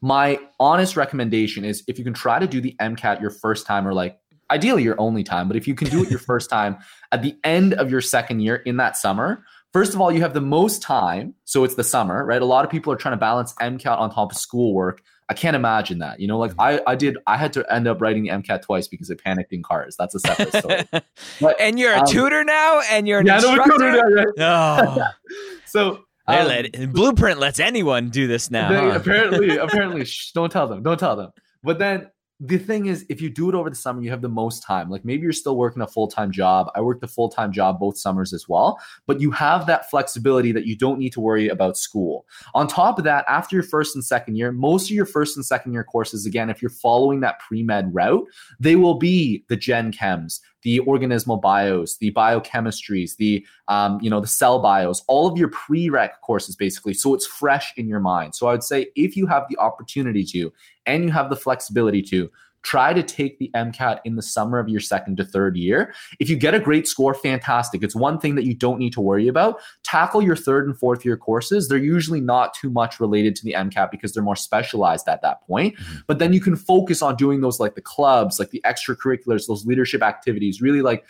my 0.00 0.38
honest 0.60 0.96
recommendation 0.96 1.64
is 1.64 1.82
if 1.88 1.98
you 1.98 2.04
can 2.04 2.14
try 2.14 2.38
to 2.38 2.46
do 2.46 2.60
the 2.60 2.74
mcat 2.80 3.20
your 3.20 3.30
first 3.30 3.66
time 3.66 3.86
or 3.86 3.92
like 3.92 4.18
ideally 4.50 4.82
your 4.82 4.98
only 5.00 5.24
time 5.24 5.48
but 5.48 5.56
if 5.56 5.66
you 5.66 5.74
can 5.74 5.88
do 5.88 6.02
it 6.02 6.10
your 6.10 6.18
first 6.30 6.48
time 6.48 6.76
at 7.12 7.22
the 7.22 7.36
end 7.44 7.74
of 7.74 7.90
your 7.90 8.00
second 8.00 8.40
year 8.40 8.56
in 8.56 8.76
that 8.76 8.96
summer 8.96 9.44
first 9.72 9.94
of 9.94 10.00
all 10.00 10.12
you 10.12 10.20
have 10.20 10.34
the 10.34 10.40
most 10.40 10.82
time 10.82 11.34
so 11.44 11.64
it's 11.64 11.74
the 11.74 11.84
summer 11.84 12.24
right? 12.24 12.42
A 12.42 12.46
lot 12.46 12.64
of 12.64 12.70
people 12.70 12.92
are 12.92 12.96
trying 12.96 13.12
to 13.12 13.18
balance 13.18 13.54
mcat 13.54 13.98
on 13.98 14.10
top 14.10 14.32
of 14.32 14.38
schoolwork 14.38 15.02
I 15.30 15.34
can't 15.34 15.54
imagine 15.54 15.98
that. 15.98 16.20
You 16.20 16.26
know, 16.26 16.38
like 16.38 16.52
I, 16.58 16.80
I 16.86 16.94
did, 16.94 17.18
I 17.26 17.36
had 17.36 17.52
to 17.54 17.72
end 17.72 17.86
up 17.86 18.00
writing 18.00 18.26
MCAT 18.26 18.62
twice 18.62 18.88
because 18.88 19.10
I 19.10 19.14
panicked 19.14 19.52
in 19.52 19.62
cars. 19.62 19.94
That's 19.96 20.14
a 20.14 20.20
separate 20.20 20.54
story. 20.54 20.84
But, 21.40 21.60
and 21.60 21.78
you're 21.78 21.92
a 21.92 22.00
um, 22.00 22.06
tutor 22.06 22.42
now, 22.44 22.80
and 22.90 23.06
you're 23.06 23.20
an 23.20 23.26
yeah, 23.26 23.36
instructor. 23.36 23.92
No, 23.92 24.02
right? 24.02 24.26
Oh. 24.38 25.06
so 25.66 26.04
um, 26.26 26.46
let, 26.46 26.92
Blueprint 26.92 27.38
lets 27.38 27.60
anyone 27.60 28.08
do 28.08 28.26
this 28.26 28.50
now. 28.50 28.68
They, 28.68 28.76
huh? 28.76 28.96
Apparently, 28.96 29.56
apparently, 29.56 30.04
shh, 30.04 30.32
don't 30.32 30.50
tell 30.50 30.66
them. 30.66 30.82
Don't 30.82 30.98
tell 30.98 31.16
them. 31.16 31.30
But 31.62 31.78
then 31.78 32.08
the 32.40 32.58
thing 32.58 32.86
is, 32.86 33.04
if 33.08 33.20
you 33.20 33.30
do 33.30 33.48
it 33.48 33.54
over 33.56 33.68
the 33.68 33.74
summer, 33.74 34.00
you 34.00 34.10
have 34.10 34.22
the 34.22 34.28
most 34.28 34.62
time. 34.62 34.88
Like 34.88 35.04
maybe 35.04 35.22
you're 35.22 35.32
still 35.32 35.56
working 35.56 35.82
a 35.82 35.88
full 35.88 36.06
time 36.06 36.30
job. 36.30 36.70
I 36.76 36.80
worked 36.80 37.02
a 37.02 37.08
full 37.08 37.28
time 37.28 37.50
job 37.50 37.80
both 37.80 37.98
summers 37.98 38.32
as 38.32 38.48
well, 38.48 38.78
but 39.06 39.20
you 39.20 39.32
have 39.32 39.66
that 39.66 39.90
flexibility 39.90 40.52
that 40.52 40.64
you 40.64 40.76
don't 40.76 41.00
need 41.00 41.12
to 41.14 41.20
worry 41.20 41.48
about 41.48 41.76
school. 41.76 42.26
On 42.54 42.68
top 42.68 42.96
of 42.98 43.04
that, 43.04 43.24
after 43.28 43.56
your 43.56 43.64
first 43.64 43.96
and 43.96 44.04
second 44.04 44.36
year, 44.36 44.52
most 44.52 44.88
of 44.88 44.94
your 44.94 45.06
first 45.06 45.36
and 45.36 45.44
second 45.44 45.72
year 45.72 45.82
courses, 45.82 46.26
again, 46.26 46.48
if 46.48 46.62
you're 46.62 46.70
following 46.70 47.20
that 47.20 47.40
pre 47.40 47.64
med 47.64 47.92
route, 47.92 48.24
they 48.60 48.76
will 48.76 48.94
be 48.94 49.44
the 49.48 49.56
gen 49.56 49.90
chems, 49.90 50.40
the 50.62 50.80
organismal 50.80 51.40
bios, 51.40 51.98
the 51.98 52.12
biochemistries, 52.12 53.16
the 53.16 53.44
um, 53.68 53.98
you 54.02 54.10
know 54.10 54.20
the 54.20 54.26
cell 54.26 54.58
bios, 54.60 55.02
all 55.06 55.26
of 55.26 55.38
your 55.38 55.50
prereq 55.50 56.10
courses 56.22 56.56
basically. 56.56 56.94
So 56.94 57.14
it's 57.14 57.26
fresh 57.26 57.72
in 57.76 57.88
your 57.88 58.00
mind. 58.00 58.34
So 58.34 58.48
I 58.48 58.52
would 58.52 58.64
say 58.64 58.88
if 58.96 59.16
you 59.16 59.26
have 59.26 59.44
the 59.48 59.58
opportunity 59.58 60.24
to 60.24 60.52
and 60.86 61.04
you 61.04 61.10
have 61.10 61.30
the 61.30 61.36
flexibility 61.36 62.02
to 62.02 62.30
try 62.68 62.92
to 62.92 63.02
take 63.02 63.38
the 63.38 63.50
MCAT 63.54 64.00
in 64.04 64.16
the 64.16 64.22
summer 64.22 64.58
of 64.58 64.68
your 64.68 64.80
second 64.80 65.16
to 65.16 65.24
third 65.24 65.56
year. 65.56 65.94
If 66.20 66.28
you 66.28 66.36
get 66.36 66.52
a 66.52 66.60
great 66.60 66.86
score, 66.86 67.14
fantastic. 67.14 67.82
It's 67.82 67.96
one 67.96 68.18
thing 68.18 68.34
that 68.34 68.44
you 68.44 68.54
don't 68.54 68.78
need 68.78 68.92
to 68.92 69.00
worry 69.00 69.26
about. 69.26 69.58
Tackle 69.84 70.20
your 70.20 70.36
third 70.36 70.66
and 70.66 70.78
fourth 70.78 71.02
year 71.02 71.16
courses. 71.16 71.68
They're 71.68 71.78
usually 71.78 72.20
not 72.20 72.52
too 72.52 72.68
much 72.68 73.00
related 73.00 73.34
to 73.36 73.44
the 73.44 73.54
MCAT 73.54 73.90
because 73.90 74.12
they're 74.12 74.22
more 74.22 74.36
specialized 74.36 75.08
at 75.08 75.22
that 75.22 75.40
point. 75.46 75.76
Mm-hmm. 75.76 75.98
But 76.06 76.18
then 76.18 76.34
you 76.34 76.42
can 76.42 76.56
focus 76.56 77.00
on 77.00 77.16
doing 77.16 77.40
those 77.40 77.58
like 77.58 77.74
the 77.74 77.80
clubs, 77.80 78.38
like 78.38 78.50
the 78.50 78.60
extracurriculars, 78.66 79.46
those 79.46 79.64
leadership 79.64 80.02
activities, 80.02 80.60
really 80.60 80.82
like 80.82 81.06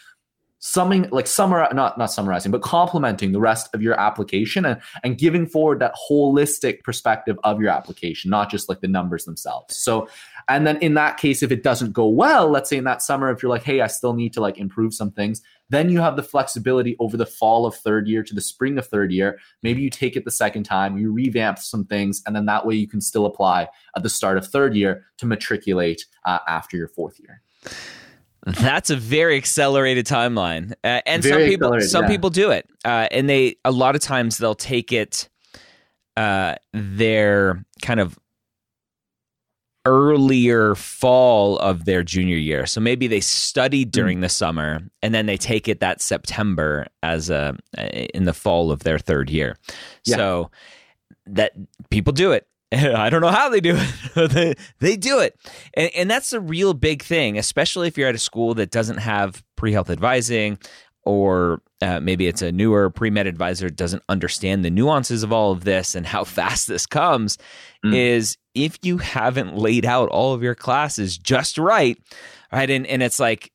summing 0.61 1.09
like 1.11 1.27
summar 1.27 1.73
not 1.73 1.97
not 1.99 2.11
summarizing 2.11 2.51
but 2.51 2.63
complementing 2.63 3.33
the 3.33 3.41
rest 3.41 3.69
of 3.75 3.83
your 3.83 3.99
application 3.99 4.65
and 4.65 4.81
and 5.05 5.19
giving 5.19 5.47
forward 5.47 5.79
that 5.81 5.95
holistic 6.11 6.83
perspective 6.83 7.39
of 7.45 7.61
your 7.61 7.71
application 7.71 8.31
not 8.31 8.51
just 8.51 8.69
like 8.69 8.81
the 8.81 8.89
numbers 8.89 9.25
themselves. 9.25 9.77
So 9.77 10.09
and 10.49 10.67
then 10.67 10.79
in 10.79 10.95
that 10.95 11.17
case 11.17 11.43
if 11.43 11.53
it 11.53 11.63
doesn't 11.63 11.93
go 11.93 12.07
well 12.07 12.49
let's 12.49 12.71
say 12.71 12.77
in 12.77 12.85
that 12.85 13.03
summer 13.03 13.31
if 13.31 13.43
you're 13.43 13.51
like 13.51 13.63
hey 13.63 13.81
i 13.81 13.87
still 13.87 14.15
need 14.15 14.33
to 14.33 14.41
like 14.41 14.59
improve 14.59 14.95
some 14.95 15.11
things 15.11 15.43
then 15.71 15.91
you 15.91 16.01
have 16.01 16.17
the 16.17 16.23
flexibility 16.23 16.97
over 16.99 17.17
the 17.17 17.27
fall 17.27 17.67
of 17.67 17.75
third 17.75 18.09
year 18.09 18.23
to 18.23 18.35
the 18.35 18.41
spring 18.41 18.79
of 18.79 18.87
third 18.87 19.13
year. 19.13 19.39
Maybe 19.63 19.83
you 19.83 19.91
take 19.91 20.17
it 20.17 20.25
the 20.25 20.31
second 20.31 20.65
time 20.65 20.97
you 20.97 21.13
revamp 21.13 21.59
some 21.59 21.85
things 21.85 22.23
and 22.27 22.35
then 22.35 22.47
that 22.47 22.67
way 22.67 22.75
you 22.75 22.89
can 22.89 23.01
still 23.01 23.27
apply 23.27 23.69
at 23.97 24.03
the 24.03 24.09
start 24.09 24.39
of 24.39 24.47
third 24.47 24.75
year 24.75 25.05
to 25.19 25.27
matriculate 25.27 26.07
uh, 26.25 26.39
after 26.49 26.77
your 26.77 26.89
fourth 26.89 27.21
year 27.21 27.43
that's 28.55 28.91
a 28.91 28.97
very 28.97 29.37
accelerated 29.37 30.07
timeline, 30.07 30.73
uh, 30.85 31.01
and 31.07 31.23
very 31.23 31.43
some 31.43 31.51
people 31.51 31.81
some 31.81 32.05
yeah. 32.05 32.09
people 32.09 32.31
do 32.31 32.51
it, 32.51 32.69
uh, 32.85 33.09
and 33.11 33.29
they 33.29 33.57
a 33.65 33.71
lot 33.71 33.95
of 33.95 34.01
times 34.01 34.39
they'll 34.39 34.55
take 34.55 34.93
it 34.93 35.29
uh, 36.17 36.55
their 36.73 37.65
kind 37.83 38.01
of 38.01 38.19
earlier 39.85 40.75
fall 40.75 41.59
of 41.59 41.87
their 41.87 42.03
junior 42.03 42.37
year. 42.37 42.67
So 42.67 42.81
maybe 42.81 43.07
they 43.07 43.21
studied 43.21 43.89
hmm. 43.89 44.01
during 44.01 44.19
mm. 44.19 44.23
the 44.23 44.29
summer, 44.29 44.81
and 45.03 45.15
then 45.15 45.27
they 45.27 45.37
take 45.37 45.69
it 45.69 45.81
that 45.81 46.01
September 46.01 46.87
as 47.03 47.31
a 47.31 47.57
in 48.15 48.25
the 48.25 48.35
fall 48.35 48.71
of 48.71 48.85
their 48.85 48.99
third 48.99 49.31
year. 49.31 49.57
Yeah. 50.05 50.17
So 50.17 50.51
that 51.27 51.53
people 51.91 52.13
do 52.13 52.33
it 52.33 52.47
I 52.73 53.09
don't 53.09 53.21
know 53.21 53.29
how 53.29 53.49
they 53.49 53.61
do 53.61 53.77
it. 53.77 54.31
they, 54.31 54.55
they 54.79 54.97
do 54.97 55.21
it. 55.21 55.37
And, 55.75 55.91
and 55.95 56.11
that's 56.11 56.33
a 56.33 56.41
real 56.41 56.75
big 56.75 57.03
thing, 57.03 57.39
especially 57.39 57.89
if 57.89 57.97
you're 57.97 58.09
at 58.09 58.15
a 58.15 58.19
school 58.19 58.55
that 58.55 58.71
doesn't 58.71 58.99
have 58.99 59.43
pre 59.57 59.73
health 59.73 59.91
advising 59.91 60.59
or 61.05 61.63
uh, 61.81 62.01
maybe 62.01 62.27
it's 62.27 62.43
a 62.43 62.53
newer 62.53 62.91
pre 62.91 63.09
med 63.09 63.27
advisor 63.27 63.71
doesn't 63.71 64.03
understand 64.11 64.63
the 64.65 64.71
nuances 64.71 65.23
of 65.23 65.33
all 65.33 65.53
of 65.53 65.65
this 65.65 65.95
and 65.95 66.07
how 66.07 66.25
fast 66.25 66.69
this 66.69 66.85
comes. 66.85 67.39
Mm. 67.85 67.95
Is 67.95 68.37
if 68.55 68.79
you 68.83 68.99
haven't 68.99 69.57
laid 69.57 69.87
out 69.87 70.11
all 70.11 70.35
of 70.35 70.43
your 70.43 70.55
classes 70.55 71.17
just 71.17 71.57
right, 71.57 71.97
right? 72.53 72.69
And, 72.69 72.87
and 72.87 73.03
it's 73.03 73.19
like 73.21 73.53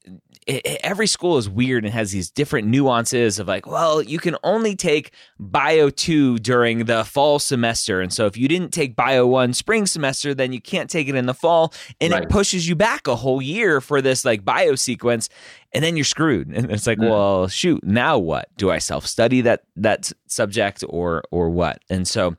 it, 0.48 0.80
every 0.84 1.08
school 1.08 1.38
is 1.38 1.50
weird 1.50 1.86
and 1.86 1.94
has 1.94 2.12
these 2.12 2.30
different 2.30 2.68
nuances 2.68 3.40
of 3.40 3.48
like, 3.48 3.66
well, 3.66 4.02
you 4.02 4.20
can 4.20 4.36
only 4.44 4.76
take 4.76 5.12
bio 5.40 5.90
2 5.90 6.40
during 6.40 6.86
the 6.86 7.04
fall 7.04 7.40
semester. 7.40 8.02
And 8.02 8.12
so 8.12 8.26
if 8.26 8.38
you 8.38 8.48
didn't 8.48 8.72
take 8.72 8.96
bio 8.96 9.26
1 9.28 9.54
spring 9.54 9.86
semester, 9.86 10.34
then 10.34 10.54
you 10.54 10.62
can't 10.62 10.90
take 10.90 11.08
it 11.08 11.16
in 11.16 11.26
the 11.26 11.34
fall. 11.34 11.74
And 12.00 12.14
right. 12.14 12.24
it 12.24 12.30
pushes 12.30 12.68
you 12.68 12.76
back 12.76 13.08
a 13.08 13.16
whole 13.16 13.42
year 13.42 13.82
for 13.82 14.02
this 14.02 14.26
like 14.26 14.46
bio 14.46 14.76
sequence. 14.76 15.30
And 15.74 15.84
then 15.84 15.98
you're 15.98 16.06
screwed. 16.06 16.50
And 16.50 16.72
it's 16.72 16.86
like, 16.86 17.00
well, 17.00 17.48
shoot, 17.48 17.84
now 17.84 18.18
what? 18.18 18.50
Do 18.58 18.70
I 18.70 18.78
self 18.78 19.08
study 19.08 19.42
that 19.42 19.64
that 19.76 20.12
subject 20.28 20.84
or 20.88 21.24
or 21.32 21.50
what? 21.50 21.82
And 21.90 22.08
so 22.08 22.36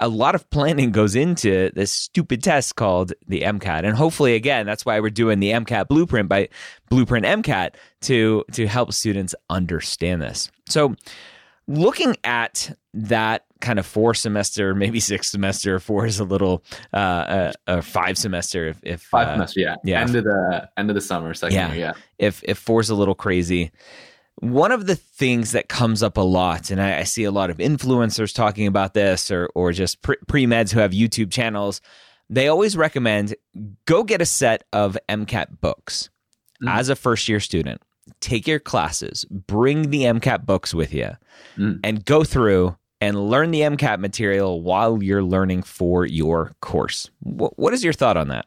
a 0.00 0.08
lot 0.08 0.34
of 0.34 0.48
planning 0.50 0.92
goes 0.92 1.14
into 1.16 1.70
this 1.74 1.90
stupid 1.90 2.42
test 2.42 2.76
called 2.76 3.12
the 3.26 3.42
MCAT. 3.42 3.84
And 3.84 3.96
hopefully, 3.96 4.34
again, 4.34 4.66
that's 4.66 4.86
why 4.86 5.00
we're 5.00 5.10
doing 5.10 5.40
the 5.40 5.50
MCAT 5.50 5.88
blueprint 5.88 6.28
by 6.28 6.48
Blueprint 6.88 7.26
MCAT 7.26 7.74
to, 8.02 8.44
to 8.52 8.66
help 8.66 8.92
students 8.92 9.34
understand 9.50 10.22
this. 10.22 10.50
So, 10.68 10.94
looking 11.66 12.16
at 12.24 12.76
that 12.94 13.44
kind 13.60 13.78
of 13.78 13.86
four 13.86 14.14
semester, 14.14 14.74
maybe 14.74 15.00
six 15.00 15.30
semester, 15.30 15.78
four 15.80 16.06
is 16.06 16.20
a 16.20 16.24
little, 16.24 16.62
uh, 16.92 16.96
uh, 16.96 17.52
uh 17.66 17.80
five 17.80 18.16
semester. 18.16 18.68
If, 18.68 18.80
if 18.82 19.02
five 19.02 19.28
uh, 19.28 19.34
semester, 19.34 19.60
yeah, 19.60 19.76
yeah, 19.84 20.00
end 20.00 20.14
of 20.14 20.24
the 20.24 20.68
end 20.76 20.90
of 20.90 20.94
the 20.94 21.00
summer, 21.00 21.34
second 21.34 21.56
yeah. 21.56 21.68
year, 21.72 21.78
yeah. 21.78 21.92
If 22.18 22.42
if 22.44 22.58
four 22.58 22.80
is 22.80 22.90
a 22.90 22.94
little 22.94 23.14
crazy, 23.14 23.72
one 24.40 24.72
of 24.72 24.86
the 24.86 24.94
things 24.96 25.52
that 25.52 25.68
comes 25.68 26.02
up 26.02 26.16
a 26.16 26.22
lot, 26.22 26.70
and 26.70 26.80
I, 26.80 27.00
I 27.00 27.02
see 27.04 27.24
a 27.24 27.30
lot 27.30 27.50
of 27.50 27.58
influencers 27.58 28.34
talking 28.34 28.66
about 28.66 28.94
this, 28.94 29.30
or 29.30 29.48
or 29.54 29.72
just 29.72 30.00
pre 30.02 30.46
meds 30.46 30.72
who 30.72 30.80
have 30.80 30.92
YouTube 30.92 31.30
channels, 31.30 31.80
they 32.30 32.48
always 32.48 32.76
recommend 32.76 33.34
go 33.84 34.04
get 34.04 34.22
a 34.22 34.26
set 34.26 34.64
of 34.72 34.96
MCAT 35.08 35.60
books 35.60 36.10
mm. 36.62 36.70
as 36.70 36.88
a 36.88 36.96
first 36.96 37.28
year 37.28 37.40
student. 37.40 37.82
Take 38.20 38.46
your 38.46 38.58
classes, 38.58 39.24
bring 39.26 39.90
the 39.90 40.02
MCAT 40.02 40.46
books 40.46 40.72
with 40.72 40.94
you, 40.94 41.10
mm. 41.56 41.78
and 41.84 42.04
go 42.04 42.24
through 42.24 42.76
and 43.00 43.28
learn 43.28 43.50
the 43.50 43.60
MCAT 43.60 43.98
material 43.98 44.62
while 44.62 45.02
you're 45.02 45.22
learning 45.22 45.62
for 45.62 46.06
your 46.06 46.54
course. 46.60 47.10
what 47.20 47.74
is 47.74 47.84
your 47.84 47.92
thought 47.92 48.16
on 48.16 48.28
that? 48.28 48.46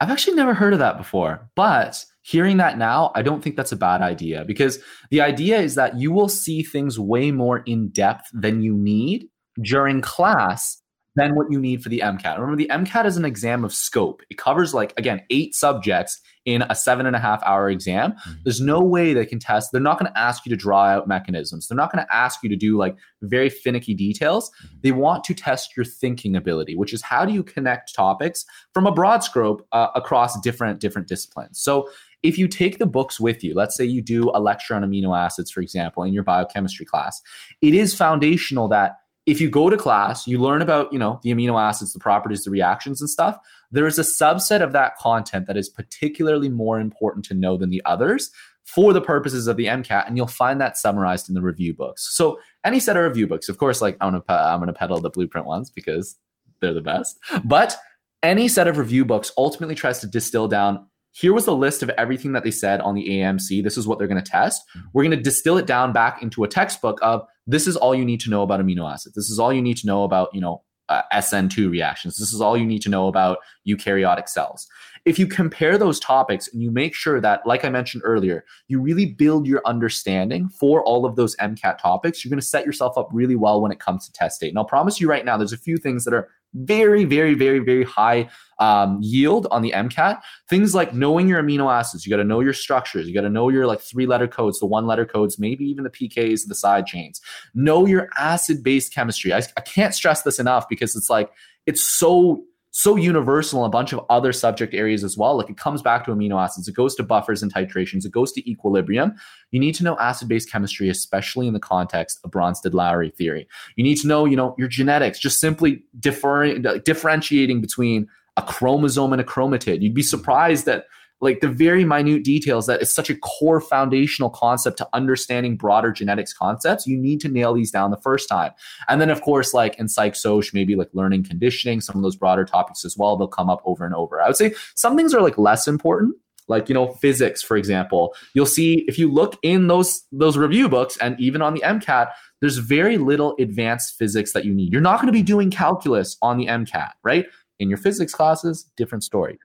I've 0.00 0.10
actually 0.10 0.36
never 0.36 0.52
heard 0.52 0.72
of 0.72 0.80
that 0.80 0.98
before, 0.98 1.48
but 1.54 2.04
hearing 2.24 2.56
that 2.56 2.78
now, 2.78 3.12
I 3.14 3.20
don't 3.20 3.44
think 3.44 3.54
that's 3.54 3.72
a 3.72 3.76
bad 3.76 4.00
idea 4.00 4.44
because 4.46 4.78
the 5.10 5.20
idea 5.20 5.60
is 5.60 5.74
that 5.74 5.98
you 5.98 6.10
will 6.10 6.30
see 6.30 6.62
things 6.62 6.98
way 6.98 7.30
more 7.30 7.58
in 7.58 7.88
depth 7.90 8.24
than 8.32 8.62
you 8.62 8.74
need 8.74 9.28
during 9.62 10.00
class 10.00 10.80
than 11.16 11.36
what 11.36 11.46
you 11.50 11.60
need 11.60 11.82
for 11.82 11.90
the 11.90 12.00
MCAT. 12.00 12.38
Remember, 12.38 12.56
the 12.56 12.70
MCAT 12.72 13.04
is 13.04 13.16
an 13.16 13.24
exam 13.24 13.64
of 13.64 13.72
scope. 13.72 14.22
It 14.30 14.38
covers, 14.38 14.74
like, 14.74 14.92
again, 14.96 15.20
eight 15.30 15.54
subjects 15.54 16.20
in 16.44 16.62
a 16.62 16.74
seven 16.74 17.06
and 17.06 17.14
a 17.14 17.18
half 17.18 17.42
hour 17.44 17.70
exam. 17.70 18.12
Mm-hmm. 18.12 18.32
There's 18.44 18.60
no 18.60 18.80
way 18.80 19.14
they 19.14 19.24
can 19.24 19.38
test. 19.38 19.70
They're 19.70 19.80
not 19.80 19.98
going 19.98 20.12
to 20.12 20.18
ask 20.18 20.44
you 20.44 20.50
to 20.50 20.56
draw 20.56 20.84
out 20.86 21.06
mechanisms. 21.06 21.68
They're 21.68 21.76
not 21.76 21.92
going 21.92 22.04
to 22.04 22.14
ask 22.14 22.42
you 22.42 22.48
to 22.48 22.56
do 22.56 22.76
like 22.76 22.96
very 23.22 23.48
finicky 23.48 23.94
details. 23.94 24.50
Mm-hmm. 24.50 24.76
They 24.82 24.92
want 24.92 25.24
to 25.24 25.34
test 25.34 25.76
your 25.76 25.84
thinking 25.84 26.36
ability, 26.36 26.76
which 26.76 26.92
is 26.92 27.00
how 27.00 27.24
do 27.24 27.32
you 27.32 27.42
connect 27.42 27.94
topics 27.94 28.44
from 28.72 28.86
a 28.86 28.92
broad 28.92 29.22
scope 29.22 29.66
uh, 29.72 29.88
across 29.94 30.38
different 30.40 30.80
different 30.80 31.08
disciplines. 31.08 31.60
So 31.60 31.88
if 32.24 32.38
you 32.38 32.48
take 32.48 32.78
the 32.78 32.86
books 32.86 33.20
with 33.20 33.44
you, 33.44 33.54
let's 33.54 33.76
say 33.76 33.84
you 33.84 34.00
do 34.00 34.30
a 34.34 34.40
lecture 34.40 34.74
on 34.74 34.82
amino 34.82 35.16
acids, 35.16 35.50
for 35.50 35.60
example, 35.60 36.02
in 36.02 36.14
your 36.14 36.24
biochemistry 36.24 36.86
class, 36.86 37.20
it 37.60 37.74
is 37.74 37.94
foundational 37.94 38.66
that 38.68 38.96
if 39.26 39.40
you 39.40 39.50
go 39.50 39.68
to 39.68 39.76
class, 39.76 40.26
you 40.26 40.38
learn 40.38 40.62
about, 40.62 40.90
you 40.92 40.98
know, 40.98 41.20
the 41.22 41.30
amino 41.30 41.60
acids, 41.60 41.92
the 41.92 41.98
properties, 41.98 42.44
the 42.44 42.50
reactions 42.50 43.00
and 43.00 43.10
stuff. 43.10 43.36
There 43.70 43.86
is 43.86 43.98
a 43.98 44.02
subset 44.02 44.62
of 44.62 44.72
that 44.72 44.96
content 44.96 45.46
that 45.46 45.56
is 45.56 45.68
particularly 45.68 46.48
more 46.48 46.80
important 46.80 47.26
to 47.26 47.34
know 47.34 47.58
than 47.58 47.68
the 47.70 47.82
others 47.84 48.30
for 48.64 48.94
the 48.94 49.00
purposes 49.02 49.46
of 49.46 49.58
the 49.58 49.66
MCAT, 49.66 50.06
and 50.06 50.16
you'll 50.16 50.26
find 50.26 50.58
that 50.60 50.78
summarized 50.78 51.28
in 51.28 51.34
the 51.34 51.42
review 51.42 51.74
books. 51.74 52.16
So 52.16 52.38
any 52.64 52.80
set 52.80 52.96
of 52.96 53.04
review 53.04 53.26
books, 53.26 53.50
of 53.50 53.58
course, 53.58 53.82
like 53.82 53.98
I'm 54.00 54.12
gonna 54.12 54.24
I'm 54.28 54.60
gonna 54.60 54.72
peddle 54.72 54.98
the 54.98 55.10
blueprint 55.10 55.46
ones 55.46 55.70
because 55.70 56.16
they're 56.60 56.72
the 56.72 56.80
best. 56.80 57.18
But 57.44 57.76
any 58.22 58.48
set 58.48 58.66
of 58.66 58.78
review 58.78 59.04
books 59.04 59.30
ultimately 59.36 59.74
tries 59.74 59.98
to 60.00 60.06
distill 60.06 60.48
down 60.48 60.86
here 61.14 61.32
was 61.32 61.44
the 61.44 61.54
list 61.54 61.84
of 61.84 61.90
everything 61.90 62.32
that 62.32 62.42
they 62.42 62.50
said 62.50 62.80
on 62.80 62.96
the 62.96 63.08
AAMC. 63.08 63.62
This 63.62 63.78
is 63.78 63.86
what 63.86 63.98
they're 63.98 64.08
going 64.08 64.22
to 64.22 64.30
test. 64.30 64.62
We're 64.92 65.04
going 65.04 65.16
to 65.16 65.22
distill 65.22 65.56
it 65.58 65.66
down 65.66 65.92
back 65.92 66.20
into 66.22 66.42
a 66.42 66.48
textbook 66.48 66.98
of 67.02 67.24
this 67.46 67.68
is 67.68 67.76
all 67.76 67.94
you 67.94 68.04
need 68.04 68.20
to 68.22 68.30
know 68.30 68.42
about 68.42 68.60
amino 68.60 68.92
acids. 68.92 69.14
This 69.14 69.30
is 69.30 69.38
all 69.38 69.52
you 69.52 69.62
need 69.62 69.76
to 69.76 69.86
know 69.86 70.02
about, 70.02 70.34
you 70.34 70.40
know, 70.40 70.62
uh, 70.88 71.02
SN2 71.12 71.70
reactions. 71.70 72.16
This 72.18 72.32
is 72.32 72.40
all 72.40 72.56
you 72.56 72.66
need 72.66 72.82
to 72.82 72.88
know 72.88 73.06
about 73.06 73.38
eukaryotic 73.66 74.28
cells. 74.28 74.66
If 75.04 75.18
you 75.18 75.26
compare 75.28 75.78
those 75.78 76.00
topics 76.00 76.48
and 76.52 76.60
you 76.60 76.72
make 76.72 76.94
sure 76.94 77.20
that, 77.20 77.46
like 77.46 77.64
I 77.64 77.68
mentioned 77.68 78.02
earlier, 78.04 78.44
you 78.66 78.80
really 78.80 79.06
build 79.06 79.46
your 79.46 79.62
understanding 79.64 80.48
for 80.48 80.82
all 80.82 81.06
of 81.06 81.14
those 81.14 81.36
MCAT 81.36 81.78
topics, 81.78 82.24
you're 82.24 82.30
going 82.30 82.40
to 82.40 82.46
set 82.46 82.66
yourself 82.66 82.98
up 82.98 83.08
really 83.12 83.36
well 83.36 83.62
when 83.62 83.70
it 83.70 83.78
comes 83.78 84.06
to 84.06 84.12
test 84.12 84.40
date. 84.40 84.48
And 84.48 84.58
I'll 84.58 84.64
promise 84.64 85.00
you 85.00 85.08
right 85.08 85.24
now, 85.24 85.36
there's 85.36 85.52
a 85.52 85.58
few 85.58 85.76
things 85.76 86.04
that 86.04 86.14
are 86.14 86.28
very, 86.54 87.04
very, 87.04 87.34
very, 87.34 87.58
very 87.58 87.84
high 87.84 88.28
um, 88.58 88.98
yield 89.02 89.46
on 89.50 89.62
the 89.62 89.72
MCAT. 89.72 90.20
Things 90.48 90.74
like 90.74 90.94
knowing 90.94 91.28
your 91.28 91.42
amino 91.42 91.72
acids, 91.72 92.06
you 92.06 92.10
got 92.10 92.18
to 92.18 92.24
know 92.24 92.40
your 92.40 92.52
structures, 92.52 93.08
you 93.08 93.14
got 93.14 93.22
to 93.22 93.30
know 93.30 93.48
your 93.48 93.66
like 93.66 93.80
three 93.80 94.06
letter 94.06 94.28
codes, 94.28 94.60
the 94.60 94.66
one 94.66 94.86
letter 94.86 95.04
codes, 95.04 95.38
maybe 95.38 95.64
even 95.64 95.84
the 95.84 95.90
PKs, 95.90 96.46
the 96.46 96.54
side 96.54 96.86
chains. 96.86 97.20
Know 97.54 97.86
your 97.86 98.08
acid 98.16 98.62
based 98.62 98.94
chemistry. 98.94 99.32
I, 99.32 99.42
I 99.56 99.60
can't 99.60 99.94
stress 99.94 100.22
this 100.22 100.38
enough 100.38 100.68
because 100.68 100.94
it's 100.94 101.10
like, 101.10 101.30
it's 101.66 101.82
so 101.82 102.44
so 102.76 102.96
universal 102.96 103.62
in 103.64 103.68
a 103.68 103.70
bunch 103.70 103.92
of 103.92 104.04
other 104.10 104.32
subject 104.32 104.74
areas 104.74 105.04
as 105.04 105.16
well. 105.16 105.36
Like 105.36 105.48
it 105.48 105.56
comes 105.56 105.80
back 105.80 106.04
to 106.04 106.10
amino 106.10 106.42
acids, 106.42 106.66
it 106.66 106.74
goes 106.74 106.96
to 106.96 107.04
buffers 107.04 107.40
and 107.40 107.54
titrations, 107.54 108.04
it 108.04 108.10
goes 108.10 108.32
to 108.32 108.50
equilibrium. 108.50 109.14
You 109.52 109.60
need 109.60 109.76
to 109.76 109.84
know 109.84 109.96
acid 109.98 110.26
base 110.26 110.44
chemistry, 110.44 110.88
especially 110.88 111.46
in 111.46 111.52
the 111.52 111.60
context 111.60 112.18
of 112.24 112.32
Bronsted 112.32 112.74
Lowry 112.74 113.10
theory. 113.10 113.46
You 113.76 113.84
need 113.84 113.98
to 113.98 114.08
know, 114.08 114.24
you 114.24 114.34
know, 114.34 114.56
your 114.58 114.66
genetics, 114.66 115.20
just 115.20 115.38
simply 115.38 115.84
differ- 116.00 116.58
differentiating 116.84 117.60
between 117.60 118.08
a 118.36 118.42
chromosome 118.42 119.12
and 119.12 119.20
a 119.20 119.24
chromatid. 119.24 119.80
You'd 119.80 119.94
be 119.94 120.02
surprised 120.02 120.66
that 120.66 120.86
like 121.20 121.40
the 121.40 121.48
very 121.48 121.84
minute 121.84 122.24
details 122.24 122.66
that 122.66 122.82
is 122.82 122.94
such 122.94 123.10
a 123.10 123.16
core 123.16 123.60
foundational 123.60 124.30
concept 124.30 124.78
to 124.78 124.88
understanding 124.92 125.56
broader 125.56 125.92
genetics 125.92 126.32
concepts 126.32 126.86
you 126.86 126.98
need 126.98 127.20
to 127.20 127.28
nail 127.28 127.54
these 127.54 127.70
down 127.70 127.90
the 127.90 127.96
first 127.96 128.28
time. 128.28 128.52
And 128.88 129.00
then 129.00 129.10
of 129.10 129.22
course 129.22 129.54
like 129.54 129.78
in 129.78 129.88
psych 129.88 130.16
soc 130.16 130.44
maybe 130.52 130.76
like 130.76 130.90
learning 130.92 131.24
conditioning 131.24 131.80
some 131.80 131.96
of 131.96 132.02
those 132.02 132.16
broader 132.16 132.44
topics 132.44 132.84
as 132.84 132.96
well 132.96 133.16
they'll 133.16 133.28
come 133.28 133.50
up 133.50 133.62
over 133.64 133.84
and 133.84 133.94
over. 133.94 134.20
I 134.20 134.26
would 134.26 134.36
say 134.36 134.54
some 134.74 134.96
things 134.96 135.14
are 135.14 135.22
like 135.22 135.38
less 135.38 135.66
important 135.66 136.16
like 136.48 136.68
you 136.68 136.74
know 136.74 136.92
physics 136.94 137.42
for 137.42 137.56
example. 137.56 138.14
You'll 138.34 138.46
see 138.46 138.84
if 138.86 138.98
you 138.98 139.10
look 139.10 139.38
in 139.42 139.68
those 139.68 140.02
those 140.12 140.36
review 140.36 140.68
books 140.68 140.96
and 140.98 141.18
even 141.18 141.42
on 141.42 141.54
the 141.54 141.62
mcat 141.64 142.10
there's 142.40 142.58
very 142.58 142.98
little 142.98 143.34
advanced 143.38 143.96
physics 143.96 144.32
that 144.32 144.44
you 144.44 144.52
need. 144.52 144.72
You're 144.72 144.82
not 144.82 144.96
going 144.96 145.06
to 145.06 145.12
be 145.12 145.22
doing 145.22 145.50
calculus 145.50 146.16
on 146.22 146.36
the 146.38 146.46
mcat 146.46 146.92
right? 147.02 147.26
In 147.60 147.68
your 147.68 147.78
physics 147.78 148.12
classes, 148.12 148.68
different 148.76 149.04
story. 149.04 149.38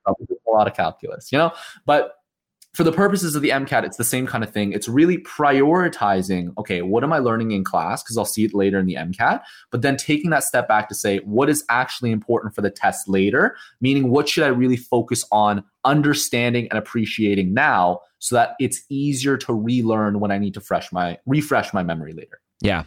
A 0.50 0.56
lot 0.56 0.68
of 0.68 0.74
calculus, 0.74 1.32
you 1.32 1.38
know? 1.38 1.52
But 1.86 2.16
for 2.74 2.84
the 2.84 2.92
purposes 2.92 3.36
of 3.36 3.42
the 3.42 3.50
MCAT, 3.50 3.84
it's 3.84 3.98
the 3.98 4.04
same 4.04 4.28
kind 4.28 4.44
of 4.44 4.52
thing. 4.52 4.74
It's 4.74 4.88
really 4.88 5.18
prioritizing, 5.20 6.54
okay, 6.58 6.82
what 6.84 7.04
am 7.04 7.12
I 7.12 7.18
learning 7.18 7.52
in 7.52 7.64
class? 7.64 8.04
Because 8.04 8.16
I'll 8.18 8.26
see 8.26 8.46
it 8.46 8.54
later 8.54 8.78
in 8.80 8.86
the 8.86 8.96
MCAT. 8.96 9.42
But 9.72 9.82
then 9.82 9.98
taking 9.98 10.30
that 10.30 10.44
step 10.44 10.68
back 10.68 10.88
to 10.90 10.96
say, 10.96 11.18
what 11.20 11.50
is 11.50 11.64
actually 11.70 12.12
important 12.12 12.54
for 12.54 12.62
the 12.62 12.70
test 12.70 13.10
later? 13.10 13.58
Meaning, 13.82 14.12
what 14.12 14.30
should 14.30 14.44
I 14.44 14.48
really 14.48 14.78
focus 14.78 15.26
on 15.32 15.64
understanding 15.86 16.68
and 16.70 16.78
appreciating 16.78 17.54
now 17.54 18.02
so 18.20 18.36
that 18.36 18.56
it's 18.60 18.84
easier 18.90 19.38
to 19.38 19.54
relearn 19.54 20.20
when 20.20 20.32
I 20.32 20.38
need 20.38 20.54
to 20.56 20.62
fresh 20.62 20.92
my 20.92 21.18
refresh 21.26 21.74
my 21.74 21.84
memory 21.84 22.14
later. 22.14 22.40
Yeah. 22.62 22.84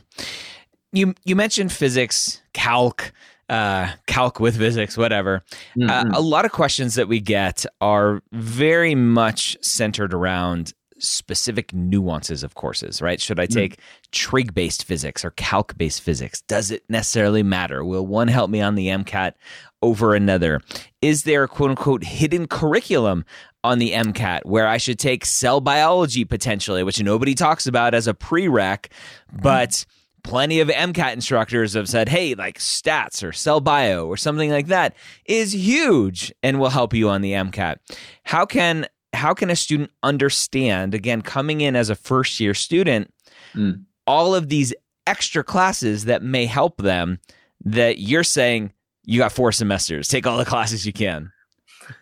You 0.92 1.14
you 1.24 1.34
mentioned 1.34 1.72
physics, 1.72 2.42
calc, 2.52 3.12
uh, 3.52 3.92
calc 4.06 4.40
with 4.40 4.56
physics, 4.56 4.96
whatever. 4.96 5.44
Uh, 5.52 5.78
mm-hmm. 5.78 6.14
Uh, 6.14 6.18
a 6.18 6.22
lot 6.22 6.44
of 6.46 6.52
questions 6.52 6.94
that 6.94 7.06
we 7.06 7.20
get 7.20 7.66
are 7.82 8.22
very 8.32 8.94
much 8.94 9.58
centered 9.60 10.14
around 10.14 10.72
specific 10.98 11.74
nuances 11.74 12.42
of 12.44 12.54
courses, 12.54 13.02
right? 13.02 13.20
Should 13.20 13.38
I 13.38 13.46
mm. 13.46 13.52
take 13.52 13.76
mm. 13.76 13.80
trig 14.12 14.54
based 14.54 14.84
physics 14.84 15.24
or 15.24 15.32
calc 15.32 15.76
based 15.76 16.00
physics? 16.00 16.40
Does 16.42 16.70
it 16.70 16.82
necessarily 16.88 17.42
matter? 17.42 17.84
Will 17.84 18.06
one 18.06 18.28
help 18.28 18.48
me 18.50 18.62
on 18.62 18.74
the 18.74 18.86
MCAT 18.86 19.34
over 19.82 20.14
another? 20.14 20.62
Is 21.02 21.24
there 21.24 21.42
a 21.42 21.48
quote 21.48 21.70
unquote 21.70 22.04
hidden 22.04 22.46
curriculum 22.46 23.24
on 23.64 23.80
the 23.80 23.92
MCAT 23.92 24.46
where 24.46 24.66
I 24.66 24.78
should 24.78 24.98
take 24.98 25.26
cell 25.26 25.60
biology 25.60 26.24
potentially, 26.24 26.82
which 26.82 27.02
nobody 27.02 27.34
talks 27.34 27.66
about 27.66 27.94
as 27.94 28.08
a 28.08 28.14
prereq, 28.14 28.86
but 29.30 29.70
mm 29.70 29.86
plenty 30.24 30.60
of 30.60 30.68
MCAT 30.68 31.12
instructors 31.12 31.74
have 31.74 31.88
said, 31.88 32.08
hey, 32.08 32.34
like 32.34 32.58
stats 32.58 33.26
or 33.26 33.32
cell 33.32 33.60
bio 33.60 34.06
or 34.06 34.16
something 34.16 34.50
like 34.50 34.68
that 34.68 34.94
is 35.26 35.54
huge 35.54 36.32
and 36.42 36.60
will 36.60 36.70
help 36.70 36.94
you 36.94 37.08
on 37.08 37.22
the 37.22 37.32
MCAT. 37.32 37.76
How 38.24 38.46
can 38.46 38.86
how 39.12 39.34
can 39.34 39.50
a 39.50 39.56
student 39.56 39.90
understand, 40.02 40.94
again, 40.94 41.22
coming 41.22 41.60
in 41.60 41.76
as 41.76 41.90
a 41.90 41.94
first 41.94 42.40
year 42.40 42.54
student, 42.54 43.12
mm. 43.54 43.82
all 44.06 44.34
of 44.34 44.48
these 44.48 44.72
extra 45.06 45.44
classes 45.44 46.06
that 46.06 46.22
may 46.22 46.46
help 46.46 46.78
them 46.78 47.18
that 47.64 47.98
you're 47.98 48.24
saying 48.24 48.72
you 49.04 49.18
got 49.18 49.32
four 49.32 49.52
semesters, 49.52 50.08
take 50.08 50.26
all 50.26 50.38
the 50.38 50.44
classes 50.44 50.86
you 50.86 50.92
can? 50.92 51.30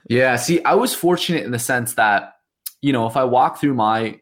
Yeah, 0.09 0.37
see, 0.37 0.63
I 0.65 0.75
was 0.75 0.95
fortunate 0.95 1.45
in 1.45 1.51
the 1.51 1.59
sense 1.59 1.95
that, 1.95 2.35
you 2.83 2.93
know, 2.93 3.07
if 3.07 3.17
I 3.17 3.25
walk 3.25 3.59
through 3.59 3.75
my 3.75 4.21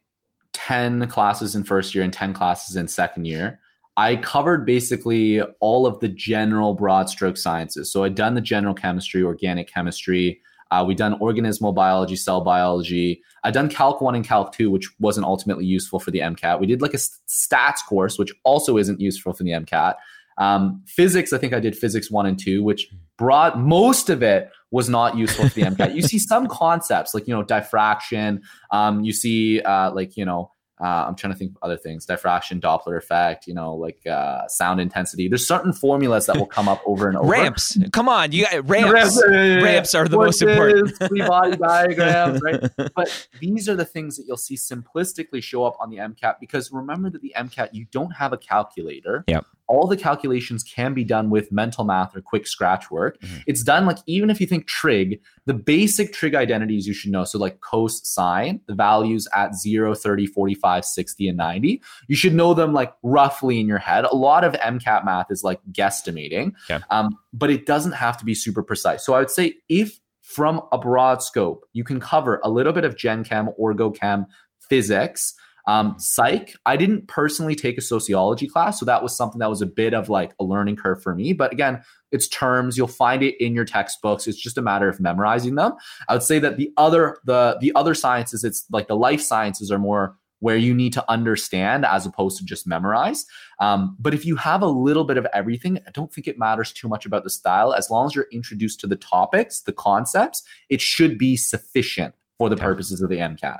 10 0.53 1.09
classes 1.09 1.55
in 1.55 1.65
first 1.65 1.95
year 1.95 2.05
and 2.05 2.13
10 2.13 2.33
classes 2.33 2.77
in 2.77 2.89
second 2.89 3.27
year, 3.27 3.61
I 3.99 4.15
covered 4.15 4.65
basically 4.65 5.43
all 5.59 5.85
of 5.85 5.99
the 5.99 6.07
general 6.09 6.73
broad 6.75 7.11
stroke 7.11 7.37
sciences. 7.37 7.93
So 7.93 8.05
I'd 8.05 8.15
done 8.15 8.35
the 8.35 8.41
general 8.41 8.73
chemistry, 8.73 9.25
organic 9.25 9.69
chemistry. 9.69 10.41
Uh, 10.71 10.85
we 10.87 10.95
done 10.95 11.19
organismal 11.19 11.75
biology, 11.75 12.15
cell 12.15 12.41
biology. 12.41 13.21
I'd 13.43 13.55
done 13.55 13.69
Calc 13.69 14.01
1 14.01 14.15
and 14.15 14.25
Calc 14.25 14.53
2, 14.53 14.71
which 14.71 14.89
wasn't 15.01 15.27
ultimately 15.27 15.65
useful 15.65 15.99
for 15.99 16.13
the 16.13 16.21
MCAT. 16.21 16.61
We 16.61 16.67
did 16.69 16.81
like 16.81 16.95
a 16.95 16.99
stats 16.99 17.85
course, 17.89 18.21
which 18.21 18.33
also 18.45 18.79
isn't 18.79 19.01
useful 19.01 19.33
for 19.33 19.43
the 19.43 19.51
MCAT. 19.51 19.97
Um, 20.37 20.81
physics, 20.87 21.33
I 21.33 21.39
think 21.39 21.53
I 21.53 21.59
did 21.59 21.77
physics 21.77 22.09
1 22.09 22.25
and 22.25 22.39
2, 22.39 22.63
which 22.63 22.89
brought 23.17 23.59
most 23.59 24.11
of 24.11 24.23
it 24.23 24.49
was 24.71 24.89
not 24.89 25.17
useful 25.17 25.49
for 25.49 25.55
the 25.57 25.63
MCAT. 25.63 25.97
you 25.97 26.03
see 26.03 26.21
some 26.21 26.47
concepts 26.49 27.15
like, 27.15 27.27
you 27.27 27.35
know, 27.35 27.43
diffraction. 27.43 28.43
Um, 28.71 29.03
you 29.03 29.13
see 29.13 29.61
uh, 29.63 29.91
like, 29.93 30.17
you 30.17 30.25
know, 30.25 30.53
uh, 30.81 31.07
I'm 31.09 31.17
trying 31.17 31.33
to 31.33 31.39
think 31.39 31.53
of 31.53 31.59
other 31.63 31.77
things, 31.77 32.07
diffraction, 32.07 32.61
Doppler 32.61 32.97
effect, 32.97 33.47
you 33.47 33.55
know, 33.55 33.75
like 33.75 34.07
uh, 34.07 34.47
sound 34.49 34.81
intensity. 34.81 35.29
There's 35.29 35.47
certain 35.47 35.73
formulas 35.73 36.27
that 36.27 36.37
will 36.37 36.47
come 36.47 36.69
up 36.69 36.81
over 36.87 37.09
and 37.09 37.17
over. 37.17 37.29
ramps. 37.29 37.77
Come 37.93 38.09
on, 38.09 38.33
you 38.33 38.45
got 38.45 38.69
ramps. 38.69 38.93
Ramps, 38.93 39.65
ramps 39.65 39.95
are 39.95 40.09
the 40.09 40.17
most 40.17 40.43
important. 40.43 40.97
Free 41.09 41.23
body 41.23 41.57
diagrams, 41.57 42.41
right? 42.43 42.63
But 42.95 43.29
these 43.41 43.69
are 43.69 43.77
the 43.77 43.85
things 43.85 44.17
that 44.17 44.25
you'll 44.27 44.37
see 44.37 44.57
simplistically 44.57 45.43
show 45.43 45.65
up 45.65 45.77
on 45.81 45.91
the 45.91 45.97
MCAT 45.97 46.37
because 46.41 46.73
remember 46.73 47.11
that 47.11 47.23
the 47.23 47.35
MCAT, 47.37 47.71
you 47.73 47.87
don't 47.91 48.11
have 48.11 48.33
a 48.33 48.39
calculator. 48.39 49.25
Yep 49.29 49.47
all 49.69 49.87
the 49.87 49.97
calculations 49.97 50.63
can 50.63 50.95
be 50.95 51.05
done 51.05 51.31
with 51.31 51.53
mental 51.53 51.85
math 51.85 52.17
or 52.17 52.23
quick 52.23 52.47
scratch 52.47 52.91
work. 52.91 53.21
Mm-hmm. 53.21 53.37
It's 53.47 53.63
done 53.63 53.87
like 53.87 53.99
even 54.07 54.31
if 54.31 54.41
you 54.41 54.47
think 54.47 54.67
trig, 54.67 55.21
the 55.47 55.55
basic 55.55 56.13
trig 56.13 56.35
identities 56.35 56.87
you 56.87 56.95
should 56.95 57.11
know. 57.11 57.25
So 57.25 57.39
like 57.39 57.61
cos 57.61 58.07
sine, 58.09 58.61
the 58.67 58.75
values 58.75 59.29
at 59.35 59.55
0, 59.55 59.95
30, 59.95 60.27
45, 60.27 60.85
60, 60.85 61.29
and 61.29 61.37
90. 61.37 61.83
You 62.09 62.17
should 62.17 62.35
know 62.35 62.55
them 62.55 62.73
like 62.73 62.93
roughly 63.03 63.61
in 63.61 63.69
your 63.69 63.79
head. 63.79 64.05
A 64.05 64.17
lot 64.17 64.45
of 64.45 64.55
MCAT 64.55 65.05
math 65.05 65.31
is 65.31 65.45
like 65.45 65.61
guesstimating, 65.71 66.53
um, 66.91 67.17
but 67.33 67.51
it 67.51 67.67
doesn't 67.67 67.93
have 67.93 68.17
to 68.19 68.25
be 68.25 68.35
super 68.35 68.63
precise. 68.63 69.05
So 69.05 69.15
I 69.15 69.19
would 69.19 69.31
say 69.31 69.55
if 69.69 70.01
from 70.23 70.61
a 70.73 70.79
broad 70.79 71.23
scope, 71.23 71.65
you 71.73 71.85
can 71.85 72.01
cover 72.01 72.41
a 72.43 72.51
little 72.51 72.73
bit 72.73 72.85
of 72.85 72.97
Gen 72.97 73.25
Chem, 73.25 73.49
Orgo 73.59 73.95
Chem, 73.95 74.27
physics, 74.69 75.35
um, 75.69 75.97
psych, 75.99 76.57
I 76.65 76.79
didn't 76.79 77.09
personally 77.09 77.55
take 77.55 77.77
a 77.77 77.83
sociology 77.83 78.49
class, 78.49 78.81
so 78.81 78.87
that 78.87 79.03
was 79.03 79.15
something 79.15 79.39
that 79.41 79.51
was 79.51 79.61
a 79.61 79.67
bit 79.67 79.93
of 79.93 80.09
like 80.09 80.33
a 80.41 80.45
learning 80.45 80.77
curve 80.77 81.03
for 81.03 81.15
me. 81.15 81.35
But 81.35 81.53
again, 81.53 81.83
it's 82.11 82.27
terms. 82.27 82.79
You'll 82.79 82.89
find 82.89 83.23
it 83.23 83.37
in 83.39 83.55
your 83.55 83.67
textbooks. 83.67 84.27
It's 84.27 84.41
just 84.41 84.57
a 84.57 84.63
matter 84.63 84.89
of 84.89 84.99
memorizing 84.99 85.57
them. 85.57 85.75
I 86.09 86.15
would 86.15 86.23
say 86.23 86.39
that 86.39 86.57
the 86.57 86.73
other 86.79 87.19
the 87.27 87.59
the 87.61 87.71
other 87.75 87.95
sciences, 87.95 88.45
it's 88.45 88.65
like 88.73 88.89
the 88.89 88.97
life 88.97 89.21
sciences 89.21 89.71
are 89.71 89.79
more 89.79 90.17
where 90.41 90.57
you 90.57 90.73
need 90.73 90.95
to 90.95 91.05
understand 91.11 91.85
as 91.85 92.07
opposed 92.07 92.39
to 92.39 92.47
just 92.47 92.67
memorize. 92.67 93.27
Um, 93.61 93.95
but 93.99 94.15
if 94.15 94.25
you 94.25 94.37
have 94.37 94.63
a 94.63 94.67
little 94.67 95.05
bit 95.05 95.19
of 95.19 95.27
everything, 95.35 95.81
I 95.87 95.91
don't 95.91 96.11
think 96.11 96.27
it 96.27 96.39
matters 96.39 96.73
too 96.73 96.89
much 96.89 97.05
about 97.05 97.25
the 97.25 97.31
style. 97.31 97.75
As 97.75 97.91
long 97.91 98.07
as 98.07 98.15
you're 98.15 98.29
introduced 98.33 98.81
to 98.81 98.87
the 98.87 98.97
topics, 98.97 99.61
the 99.61 99.73
concepts, 99.73 100.43
it 100.71 100.81
should 100.81 101.19
be 101.19 101.37
sufficient 101.37 102.15
for 102.39 102.49
the 102.49 102.57
purposes 102.57 103.03
of 103.03 103.11
the 103.11 103.17
MCAT. 103.17 103.59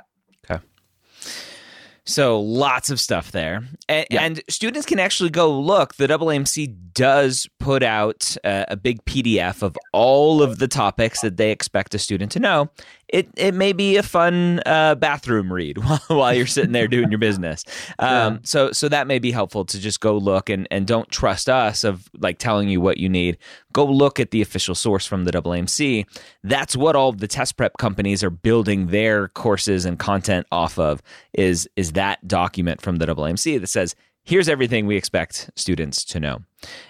So 2.09 2.39
lots 2.41 2.89
of 2.89 2.99
stuff 2.99 3.31
there, 3.31 3.63
and, 3.87 4.05
Yeah. 4.09 4.23
and 4.23 4.41
students 4.49 4.87
can 4.87 4.99
actually 4.99 5.29
go 5.29 5.59
look. 5.59 5.95
The 5.95 6.07
AAMC 6.07 6.75
does 6.93 7.47
put 7.59 7.83
out 7.83 8.35
a, 8.43 8.65
a 8.69 8.75
big 8.75 9.05
PDF 9.05 9.61
of 9.61 9.77
all 9.93 10.41
of 10.41 10.57
the 10.57 10.67
topics 10.67 11.21
that 11.21 11.37
they 11.37 11.51
expect 11.51 11.93
a 11.93 11.99
student 11.99 12.31
to 12.31 12.39
know. 12.39 12.69
It 13.09 13.29
it 13.35 13.53
may 13.53 13.73
be 13.73 13.97
a 13.97 14.03
fun 14.03 14.61
uh, 14.65 14.95
bathroom 14.95 15.51
read 15.51 15.77
while, 15.83 16.01
while 16.07 16.33
you're 16.33 16.47
sitting 16.47 16.71
there 16.71 16.87
doing 16.87 17.09
your 17.09 17.19
business. 17.19 17.63
Um, 17.99 18.09
Yeah. 18.09 18.37
So 18.43 18.71
so 18.71 18.89
that 18.89 19.07
may 19.07 19.19
be 19.19 19.31
helpful 19.31 19.65
to 19.65 19.79
just 19.79 19.99
go 19.99 20.17
look 20.17 20.49
and 20.49 20.67
and 20.71 20.85
don't 20.87 21.09
trust 21.09 21.49
us 21.49 21.83
of 21.83 22.09
like 22.19 22.37
telling 22.37 22.69
you 22.69 22.79
what 22.79 22.97
you 22.97 23.09
need. 23.09 23.37
Go 23.73 23.85
look 23.85 24.19
at 24.19 24.31
the 24.31 24.41
official 24.41 24.75
source 24.75 25.05
from 25.05 25.25
the 25.25 25.31
AAMC. 25.31 26.05
That's 26.43 26.75
what 26.75 26.95
all 26.95 27.11
the 27.11 27.27
test 27.27 27.57
prep 27.57 27.77
companies 27.77 28.23
are 28.23 28.29
building 28.29 28.87
their 28.87 29.29
courses 29.29 29.85
and 29.85 29.99
content 29.99 30.47
off 30.51 30.79
of. 30.79 31.01
Is 31.33 31.67
is 31.75 31.93
that 31.93 32.25
document 32.27 32.81
from 32.81 32.97
the 32.97 33.05
AAMC 33.05 33.59
that 33.59 33.67
says 33.67 33.95
here's 34.23 34.47
everything 34.47 34.85
we 34.85 34.95
expect 34.95 35.49
students 35.55 36.05
to 36.05 36.19
know. 36.19 36.39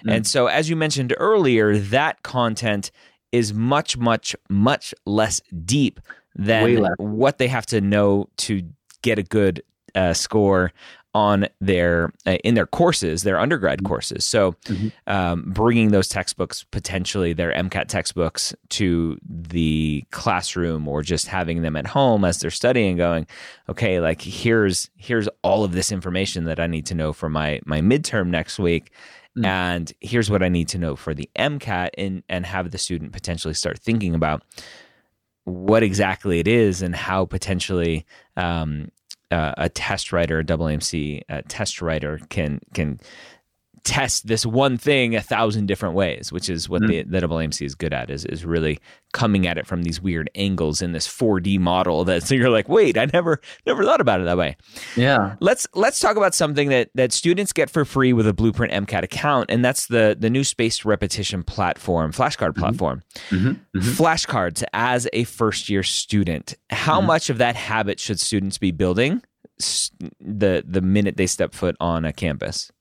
And 0.08 0.28
so 0.28 0.48
as 0.48 0.70
you 0.70 0.76
mentioned 0.76 1.14
earlier, 1.18 1.78
that 1.78 2.22
content 2.24 2.92
is 3.32 3.54
much 3.54 3.98
much 3.98 4.36
much 4.50 4.94
less 5.06 5.42
deep 5.66 6.00
than 6.36 6.78
less. 6.78 6.94
what 6.98 7.38
they 7.38 7.48
have 7.48 7.66
to 7.68 7.82
know 7.82 8.28
to 8.38 8.62
get 9.02 9.20
a 9.20 9.24
good 9.24 9.62
uh, 9.96 10.14
score 10.14 10.72
on 11.16 11.48
their 11.60 12.14
uh, 12.28 12.38
in 12.44 12.54
their 12.54 12.68
courses, 12.68 13.24
their 13.24 13.40
undergrad 13.40 13.84
courses. 13.84 14.24
So, 14.24 14.52
Mhm. 14.66 14.92
um, 15.08 15.44
bringing 15.48 15.90
those 15.90 16.08
textbooks, 16.08 16.64
potentially 16.70 17.34
their 17.34 17.52
MCAT 17.52 17.88
textbooks, 17.88 18.54
to 18.70 19.18
the 19.28 20.04
classroom, 20.12 20.88
or 20.88 21.02
just 21.02 21.26
having 21.28 21.64
them 21.64 21.76
at 21.76 21.88
home 21.88 22.24
as 22.24 22.40
they're 22.40 22.52
studying, 22.52 22.96
going, 22.98 23.26
okay, 23.68 24.00
like 24.00 24.22
here's 24.22 24.92
here's 24.98 25.28
all 25.44 25.64
of 25.64 25.72
this 25.72 25.92
information 25.92 26.46
that 26.46 26.60
I 26.60 26.68
need 26.68 26.86
to 26.86 26.96
know 26.96 27.12
for 27.12 27.28
my 27.30 27.60
my 27.66 27.82
midterm 27.82 28.28
next 28.28 28.60
week. 28.60 28.92
Mm. 29.40 29.46
And 29.46 29.94
here's 30.02 30.30
what 30.30 30.44
I 30.44 30.50
need 30.50 30.68
to 30.70 30.78
know 30.78 30.96
for 30.96 31.14
the 31.14 31.30
MCAT, 31.38 31.90
and 31.98 32.24
and 32.28 32.46
have 32.46 32.72
the 32.72 32.78
student 32.78 33.14
potentially 33.14 33.54
start 33.54 33.80
thinking 33.80 34.14
about 34.14 34.44
what 35.46 35.82
exactly 35.82 36.40
it 36.40 36.48
is 36.48 36.82
and 36.82 36.96
how 36.96 37.26
potentially 37.26 38.06
um, 38.38 38.92
uh, 39.32 39.54
a 39.58 39.70
test 39.70 40.12
writer, 40.12 40.40
a 40.40 40.44
AAMC 40.44 41.22
uh, 41.30 41.42
test 41.48 41.82
writer, 41.82 42.20
can 42.30 42.60
can 42.74 43.00
test 43.90 44.28
this 44.28 44.46
one 44.46 44.78
thing 44.78 45.16
a 45.16 45.22
thousand 45.22 45.66
different 45.66 45.96
ways, 45.96 46.32
which 46.32 46.50
is 46.50 46.70
what 46.70 46.82
the, 46.86 47.02
the 47.04 47.20
AAMC 47.22 47.66
is 47.66 47.74
good 47.76 47.92
at. 47.94 48.10
Is 48.12 48.24
is 48.26 48.46
really 48.46 48.80
coming 49.14 49.48
at 49.48 49.58
it 49.58 49.66
from 49.66 49.82
these 49.82 50.00
weird 50.00 50.30
angles 50.36 50.84
in 50.84 50.92
this 50.92 51.08
4D 51.08 51.58
model. 51.60 52.06
That 52.10 52.22
so 52.24 52.36
you're 52.36 52.50
like, 52.52 52.70
wait, 52.70 52.98
I 52.98 53.08
never 53.12 53.42
never 53.66 53.84
thought 53.84 54.00
about 54.02 54.22
it 54.22 54.26
that 54.26 54.38
way. 54.38 54.56
Yeah. 54.96 55.36
Let's 55.40 55.68
let's 55.74 56.00
talk 56.00 56.16
about 56.18 56.36
something 56.36 56.70
that 56.70 56.90
that 56.96 57.12
students 57.12 57.52
get 57.54 57.70
for 57.70 57.84
free 57.86 58.14
with 58.14 58.28
a 58.28 58.34
Blueprint 58.34 58.72
MCAT 58.74 59.04
account, 59.04 59.50
and 59.50 59.66
that's 59.66 59.88
the 59.88 60.16
the 60.20 60.30
new 60.30 60.44
spaced 60.44 60.86
repetition 60.86 61.42
platform, 61.44 62.12
flashcard 62.12 62.56
platform. 62.56 63.02
Mhm. 63.30 63.60
Mhm. 63.76 63.82
Flashcards 63.98 64.64
as 64.74 65.08
a 65.14 65.24
first 65.24 65.70
year 65.70 65.82
student. 65.84 66.56
How 66.70 67.02
Mhm. 67.02 67.06
much 67.08 67.30
of 67.30 67.40
that 67.40 67.56
habit 67.56 68.00
should 68.00 68.20
students 68.20 68.58
be 68.60 68.72
building 68.72 69.22
the 70.20 70.64
the 70.68 70.82
minute 70.82 71.18
they 71.18 71.28
step 71.28 71.54
foot 71.54 71.76
on 71.80 72.06
a 72.06 72.14
campus? 72.14 72.72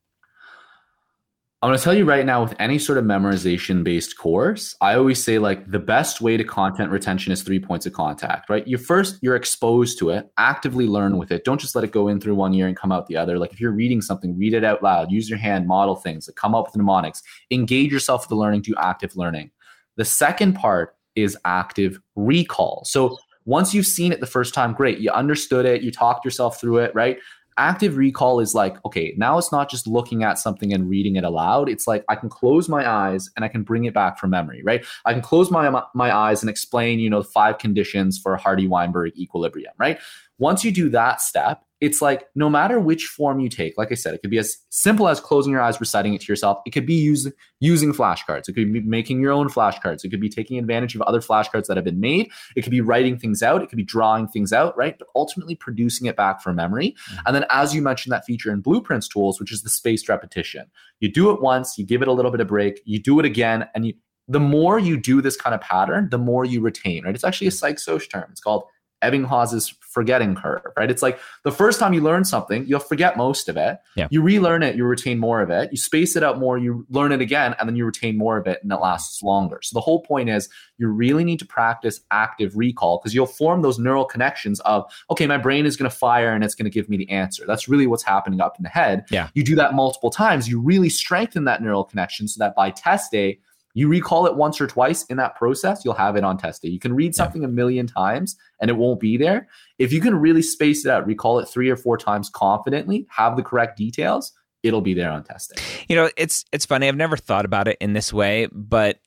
I'm 1.61 1.71
going 1.71 1.77
to 1.77 1.83
tell 1.83 1.95
you 1.95 2.05
right 2.05 2.25
now 2.25 2.41
with 2.41 2.55
any 2.61 2.79
sort 2.79 2.99
of 2.99 3.05
memorization 3.05 3.83
based 3.83 4.17
course, 4.17 4.77
I 4.81 4.95
always 4.95 5.21
say 5.21 5.41
like 5.41 5.69
the 5.69 5.81
best 5.81 6.21
way 6.21 6.37
to 6.37 6.45
content 6.45 6.93
retention 6.93 7.33
is 7.33 7.43
three 7.43 7.59
points 7.59 7.85
of 7.85 7.93
contact, 7.93 8.49
right? 8.49 8.65
You 8.65 8.79
first, 8.79 9.19
you're 9.23 9.35
exposed 9.35 9.99
to 9.99 10.11
it, 10.11 10.31
actively 10.39 10.87
learn 10.87 11.19
with 11.19 11.33
it. 11.33 11.43
Don't 11.45 11.61
just 11.61 11.75
let 11.75 11.83
it 11.83 11.91
go 11.91 12.07
in 12.07 12.21
through 12.21 12.37
one 12.37 12.53
year 12.53 12.69
and 12.69 12.77
come 12.77 12.93
out 12.93 13.09
the 13.09 13.17
other. 13.17 13.41
Like 13.41 13.53
if 13.53 13.61
you're 13.61 13.73
reading 13.73 14.01
something, 14.01 14.39
read 14.39 14.55
it 14.55 14.63
out 14.63 14.85
loud, 14.85 15.11
use 15.11 15.29
your 15.29 15.41
hand, 15.41 15.67
model 15.67 15.97
things, 15.97 16.29
like 16.29 16.37
come 16.37 16.55
up 16.55 16.67
with 16.67 16.77
mnemonics, 16.77 17.25
engage 17.51 17.91
yourself 17.91 18.23
with 18.23 18.29
the 18.29 18.37
learning, 18.37 18.63
do 18.63 18.75
active 18.79 19.17
learning. 19.17 19.51
The 19.97 20.05
second 20.05 20.53
part 20.53 20.95
is 21.17 21.37
active 21.45 21.99
recall. 22.15 22.85
So 22.85 23.19
once 23.47 23.75
you've 23.75 23.87
seen 23.87 24.13
it 24.13 24.21
the 24.21 24.27
first 24.27 24.55
time, 24.55 24.75
great, 24.75 24.99
you 24.99 25.11
understood 25.11 25.67
it, 25.67 25.83
you 25.83 25.91
talked 25.91 26.25
yourself 26.25 26.61
through 26.61 26.79
it, 26.79 26.95
right? 26.95 27.19
Active 27.59 27.97
recall 27.97 28.41
is 28.41 28.55
like 28.55 28.83
okay 28.85 29.15
now 29.17 29.37
it's 29.37 29.53
not 29.53 29.69
just 29.69 29.87
looking 29.87 30.23
at 30.23 30.39
something 30.39 30.73
and 30.73 30.89
reading 30.89 31.17
it 31.17 31.25
aloud. 31.25 31.69
It's 31.69 31.87
like 31.87 32.05
i 32.09 32.15
can 32.15 32.29
close 32.29 32.69
my 32.69 32.89
eyes 32.89 33.31
and 33.37 33.45
i 33.45 33.49
can 33.49 33.63
bring 33.63 33.85
it 33.85 33.95
back 33.95 34.19
from 34.19 34.31
memory 34.31 34.63
right? 34.65 34.85
I 35.05 35.13
can 35.13 35.23
close 35.23 35.51
my 35.51 35.83
my 35.95 36.15
eyes 36.15 36.43
and 36.43 36.49
explain 36.49 37.01
you 37.01 37.11
know 37.11 37.23
five 37.23 37.59
conditions 37.59 38.19
for 38.19 38.37
hardy 38.37 38.67
weinberg 38.67 39.17
equilibrium 39.17 39.73
right 39.79 39.99
once 40.39 40.65
you 40.65 40.71
do 40.71 40.89
that 40.89 41.21
step 41.21 41.65
it's 41.81 42.03
like 42.03 42.25
no 42.35 42.51
matter 42.51 42.81
which 42.81 43.05
form 43.07 43.39
you 43.41 43.49
take 43.49 43.77
like 43.79 43.93
i 43.93 43.95
said 43.95 44.13
it 44.13 44.19
could 44.21 44.31
be 44.31 44.39
as 44.39 44.57
simple 44.69 45.09
as 45.09 45.21
closing 45.21 45.53
your 45.53 45.63
eyes 45.63 45.81
reciting 45.81 46.15
it 46.15 46.21
to 46.21 46.31
yourself 46.31 46.59
it 46.67 46.71
could 46.71 46.87
be 46.87 46.95
using 46.95 47.33
using 47.61 47.93
flashcards 47.93 48.49
it 48.49 48.55
could 48.55 48.73
be 48.73 48.81
making 48.81 49.21
your 49.21 49.33
own 49.33 49.49
flashcards 49.49 50.05
it 50.05 50.11
could 50.11 50.21
be 50.21 50.29
taking 50.29 50.59
advantage 50.59 50.95
of 50.95 51.03
other 51.03 51.21
flashcards 51.21 51.67
that 51.67 51.77
have 51.77 51.85
been 51.85 52.01
made 52.01 52.31
it 52.57 52.63
could 52.63 52.73
be 52.73 52.81
writing 52.81 53.17
things 53.17 53.43
out 53.43 53.63
it 53.63 53.69
could 53.69 53.77
be 53.77 53.85
drawing 53.85 54.27
things 54.27 54.53
out 54.53 54.77
right 54.77 54.99
but 54.99 55.09
ultimately 55.15 55.55
producing 55.55 56.07
it 56.07 56.17
back 56.17 56.43
from 56.43 56.57
memory 56.57 56.97
mm-hmm. 57.11 57.19
and 57.27 57.39
then, 57.39 57.45
as 57.51 57.75
you 57.75 57.83
mentioned, 57.83 58.13
that 58.13 58.25
feature 58.25 58.53
in 58.53 58.61
Blueprints 58.61 59.09
tools, 59.09 59.39
which 59.39 59.53
is 59.53 59.63
the 59.63 59.71
spaced 59.71 60.09
repetition. 60.09 60.67
You 61.01 61.11
do 61.11 61.31
it 61.31 61.41
once, 61.41 61.79
you 61.79 61.87
give 61.87 62.03
it 62.03 62.09
a 62.09 62.13
little 62.13 62.31
bit 62.31 62.41
of 62.41 62.49
break, 62.49 62.81
you 62.85 63.01
do 63.01 63.19
it 63.21 63.25
again, 63.25 63.69
and 63.75 63.87
you. 63.87 63.95
The 64.31 64.41
more 64.41 64.79
you 64.79 64.99
do 64.99 65.23
this 65.23 65.39
kind 65.39 65.55
of 65.55 65.63
pattern, 65.63 66.11
the 66.11 66.19
more 66.19 66.45
you 66.45 66.61
retain. 66.61 67.05
Right? 67.05 67.15
It's 67.15 67.25
actually 67.25 67.47
a 67.47 67.51
psych 67.51 67.79
term. 67.83 68.27
It's 68.31 68.43
called 68.43 68.65
Ebbinghaus's 69.03 69.75
forgetting 69.81 70.35
curve. 70.35 70.63
Right? 70.77 70.91
It's 70.91 71.03
like 71.03 71.19
the 71.45 71.51
first 71.51 71.81
time 71.81 71.93
you 71.93 72.01
learn 72.01 72.25
something, 72.25 72.67
you'll 72.67 72.79
forget 72.81 73.17
most 73.17 73.49
of 73.49 73.57
it. 73.57 73.79
Yeah. 73.97 74.09
You 74.11 74.23
relearn 74.23 74.63
it, 74.63 74.77
you 74.77 74.85
retain 74.85 75.19
more 75.19 75.41
of 75.41 75.51
it. 75.51 75.71
You 75.73 75.79
space 75.79 76.15
it 76.17 76.23
out 76.23 76.39
more, 76.39 76.59
you 76.59 76.87
learn 76.91 77.13
it 77.13 77.21
again, 77.21 77.55
and 77.59 77.69
then 77.69 77.77
you 77.77 77.85
retain 77.85 78.17
more 78.17 78.37
of 78.37 78.47
it, 78.47 78.61
and 78.63 78.71
it 78.71 78.77
lasts 78.77 79.23
longer. 79.23 79.59
So 79.63 79.75
the 79.75 79.81
whole 79.81 80.03
point 80.03 80.29
is 80.29 80.49
you 80.77 80.89
really 80.89 81.25
need 81.25 81.39
to 81.41 81.47
practice 81.47 82.01
active 82.11 82.57
recall 82.57 82.99
because 82.99 83.15
you'll 83.15 83.27
form 83.27 83.63
those 83.63 83.79
neural 83.79 84.05
connections 84.05 84.61
of 84.61 84.85
okay 85.11 85.27
my 85.27 85.37
brain 85.39 85.67
is 85.67 85.77
going 85.77 85.91
to 85.91 85.97
fire 85.97 86.33
and 86.33 86.45
it's 86.45 86.55
going 86.55 86.65
to 86.65 86.71
give 86.71 86.89
me 86.89 86.97
the 86.97 87.11
answer 87.11 87.45
that's 87.47 87.69
really 87.69 87.87
what's 87.87 88.05
happening 88.05 88.41
up 88.41 88.57
in 88.57 88.63
the 88.63 88.69
head 88.69 89.05
Yeah. 89.11 89.29
you 89.35 89.43
do 89.43 89.57
that 89.57 89.75
multiple 89.75 90.11
times 90.11 90.49
you 90.49 90.61
really 90.61 90.89
strengthen 90.89 91.45
that 91.45 91.63
neural 91.63 91.83
connection 91.85 92.29
so 92.29 92.39
that 92.39 92.55
by 92.55 92.71
test 92.71 93.11
day 93.11 93.41
you 93.75 93.89
recall 93.89 94.27
it 94.27 94.35
once 94.37 94.61
or 94.61 94.67
twice 94.67 95.05
in 95.05 95.17
that 95.19 95.37
process 95.37 95.85
you'll 95.85 95.95
have 95.95 96.17
it 96.17 96.25
on 96.25 96.37
test 96.39 96.63
day 96.63 96.69
you 96.69 96.79
can 96.79 96.95
read 96.95 97.13
Yeah. 97.15 97.25
something 97.25 97.45
a 97.45 97.49
million 97.49 97.87
times 97.87 98.37
and 98.61 98.71
it 98.71 98.77
won't 98.77 99.01
be 99.01 99.17
there 99.17 99.49
if 99.79 99.93
you 99.93 100.01
can 100.01 100.15
really 100.17 100.43
space 100.43 100.85
it 100.85 100.91
out 100.91 101.07
recall 101.07 101.39
it 101.39 101.47
three 101.47 101.69
or 101.71 101.77
four 101.77 101.97
times 101.99 102.29
confidently 102.31 103.07
have 103.11 103.37
the 103.37 103.43
correct 103.43 103.77
details 103.77 104.33
it'll 104.63 104.81
be 104.81 104.95
there 104.95 105.11
on 105.11 105.23
test 105.23 105.55
day 105.55 105.63
You 105.89 105.97
know, 105.97 106.11
it's 106.17 106.45
it's 106.53 106.67
funny. 106.67 106.89
I've 106.89 106.97
never 106.97 107.17
thought 107.17 107.45
about 107.45 107.69
it 107.69 107.77
in 107.81 107.93
this 107.93 108.13
way, 108.13 108.49
but 108.53 108.99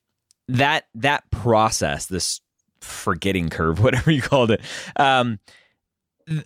that 0.48 0.86
that 0.96 1.30
process, 1.30 2.06
this 2.06 2.40
forgetting 2.80 3.50
curve, 3.50 3.80
whatever 3.84 4.12
you 4.12 4.22
called 4.22 4.52
it, 4.52 4.62
um, 4.96 5.40
th- 6.28 6.46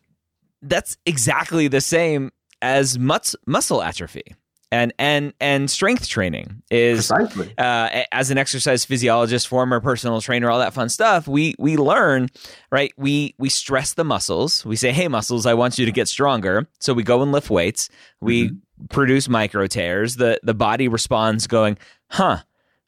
that's 0.63 0.97
exactly 1.05 1.67
the 1.67 1.81
same 1.81 2.31
as 2.63 2.97
mus- 2.97 3.35
muscle 3.45 3.83
atrophy 3.83 4.35
and 4.71 4.93
and 4.99 5.33
and 5.39 5.69
strength 5.69 6.07
training 6.07 6.61
is 6.71 7.07
precisely 7.07 7.53
uh, 7.57 8.03
as 8.11 8.31
an 8.31 8.37
exercise 8.37 8.85
physiologist, 8.85 9.47
former 9.47 9.79
personal 9.79 10.21
trainer, 10.21 10.49
all 10.49 10.59
that 10.59 10.73
fun 10.73 10.89
stuff, 10.89 11.27
we 11.27 11.55
we 11.59 11.77
learn, 11.77 12.29
right? 12.71 12.93
We 12.97 13.35
we 13.37 13.49
stress 13.49 13.93
the 13.93 14.03
muscles. 14.03 14.65
We 14.65 14.75
say, 14.75 14.91
"Hey, 14.91 15.07
muscles, 15.07 15.45
I 15.45 15.53
want 15.53 15.77
you 15.77 15.85
to 15.85 15.91
get 15.91 16.07
stronger." 16.07 16.67
So 16.79 16.93
we 16.93 17.03
go 17.03 17.21
and 17.21 17.31
lift 17.31 17.49
weights. 17.49 17.89
We 18.21 18.51
produce 18.89 19.29
micro 19.29 19.67
tears. 19.67 20.15
The 20.15 20.39
the 20.43 20.53
body 20.53 20.87
responds, 20.87 21.47
going, 21.47 21.77
"Huh." 22.11 22.39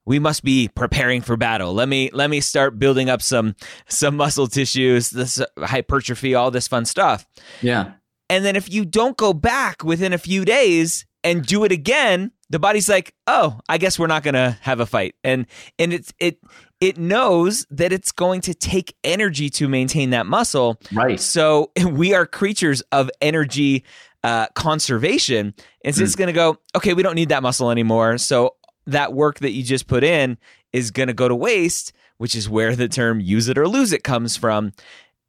We 0.05 0.19
must 0.19 0.45
be 0.45 0.69
preparing 0.69 1.21
for 1.21 1.35
battle. 1.35 1.73
Let 1.73 1.89
me 1.89 2.09
let 2.13 2.29
me 2.29 2.39
start 2.39 2.79
building 2.79 3.09
up 3.09 3.21
some 3.21 3.57
some 3.89 4.15
muscle 4.15 4.47
tissues, 4.47 5.09
this 5.09 5.41
hypertrophy, 5.59 6.33
all 6.33 6.49
this 6.49 6.65
fun 6.65 6.85
stuff. 6.85 7.27
yeah 7.61 7.91
And 8.29 8.45
then 8.45 8.55
if 8.55 8.71
you 8.71 8.85
don't 8.85 9.17
go 9.17 9.33
back 9.33 9.83
within 9.83 10.13
a 10.13 10.17
few 10.17 10.45
days 10.45 11.05
and 11.23 11.45
do 11.45 11.63
it 11.63 11.71
again, 11.71 12.31
the 12.49 12.59
body's 12.59 12.87
like, 12.87 13.13
"Oh, 13.27 13.59
I 13.67 13.77
guess 13.77 13.99
we're 13.99 14.07
not 14.07 14.23
going 14.23 14.35
to 14.35 14.57
have 14.61 14.79
a 14.79 14.85
fight." 14.85 15.15
And 15.23 15.45
and 15.77 15.93
it's 15.93 16.13
it 16.19 16.39
it 16.79 16.97
knows 16.97 17.65
that 17.69 17.91
it's 17.91 18.11
going 18.11 18.41
to 18.41 18.53
take 18.53 18.95
energy 19.03 19.49
to 19.51 19.67
maintain 19.67 20.11
that 20.11 20.25
muscle. 20.25 20.79
right 20.93 21.19
So 21.19 21.71
we 21.85 22.13
are 22.13 22.25
creatures 22.25 22.81
of 22.91 23.09
energy 23.21 23.83
uh, 24.23 24.47
conservation. 24.55 25.53
And 25.83 25.95
so 25.95 26.03
it's 26.03 26.15
going 26.15 26.27
to 26.27 26.33
go, 26.33 26.57
okay, 26.75 26.93
we 26.93 27.03
don't 27.03 27.15
need 27.15 27.29
that 27.29 27.41
muscle 27.41 27.71
anymore. 27.71 28.17
So 28.17 28.55
that 28.85 29.13
work 29.13 29.39
that 29.39 29.51
you 29.51 29.63
just 29.63 29.87
put 29.87 30.03
in 30.03 30.37
is 30.73 30.91
going 30.91 31.07
to 31.07 31.13
go 31.13 31.27
to 31.27 31.35
waste, 31.35 31.93
which 32.17 32.35
is 32.35 32.49
where 32.49 32.75
the 32.75 32.87
term 32.87 33.19
use 33.19 33.47
it 33.47 33.57
or 33.57 33.67
lose 33.67 33.93
it 33.93 34.03
comes 34.03 34.35
from. 34.35 34.73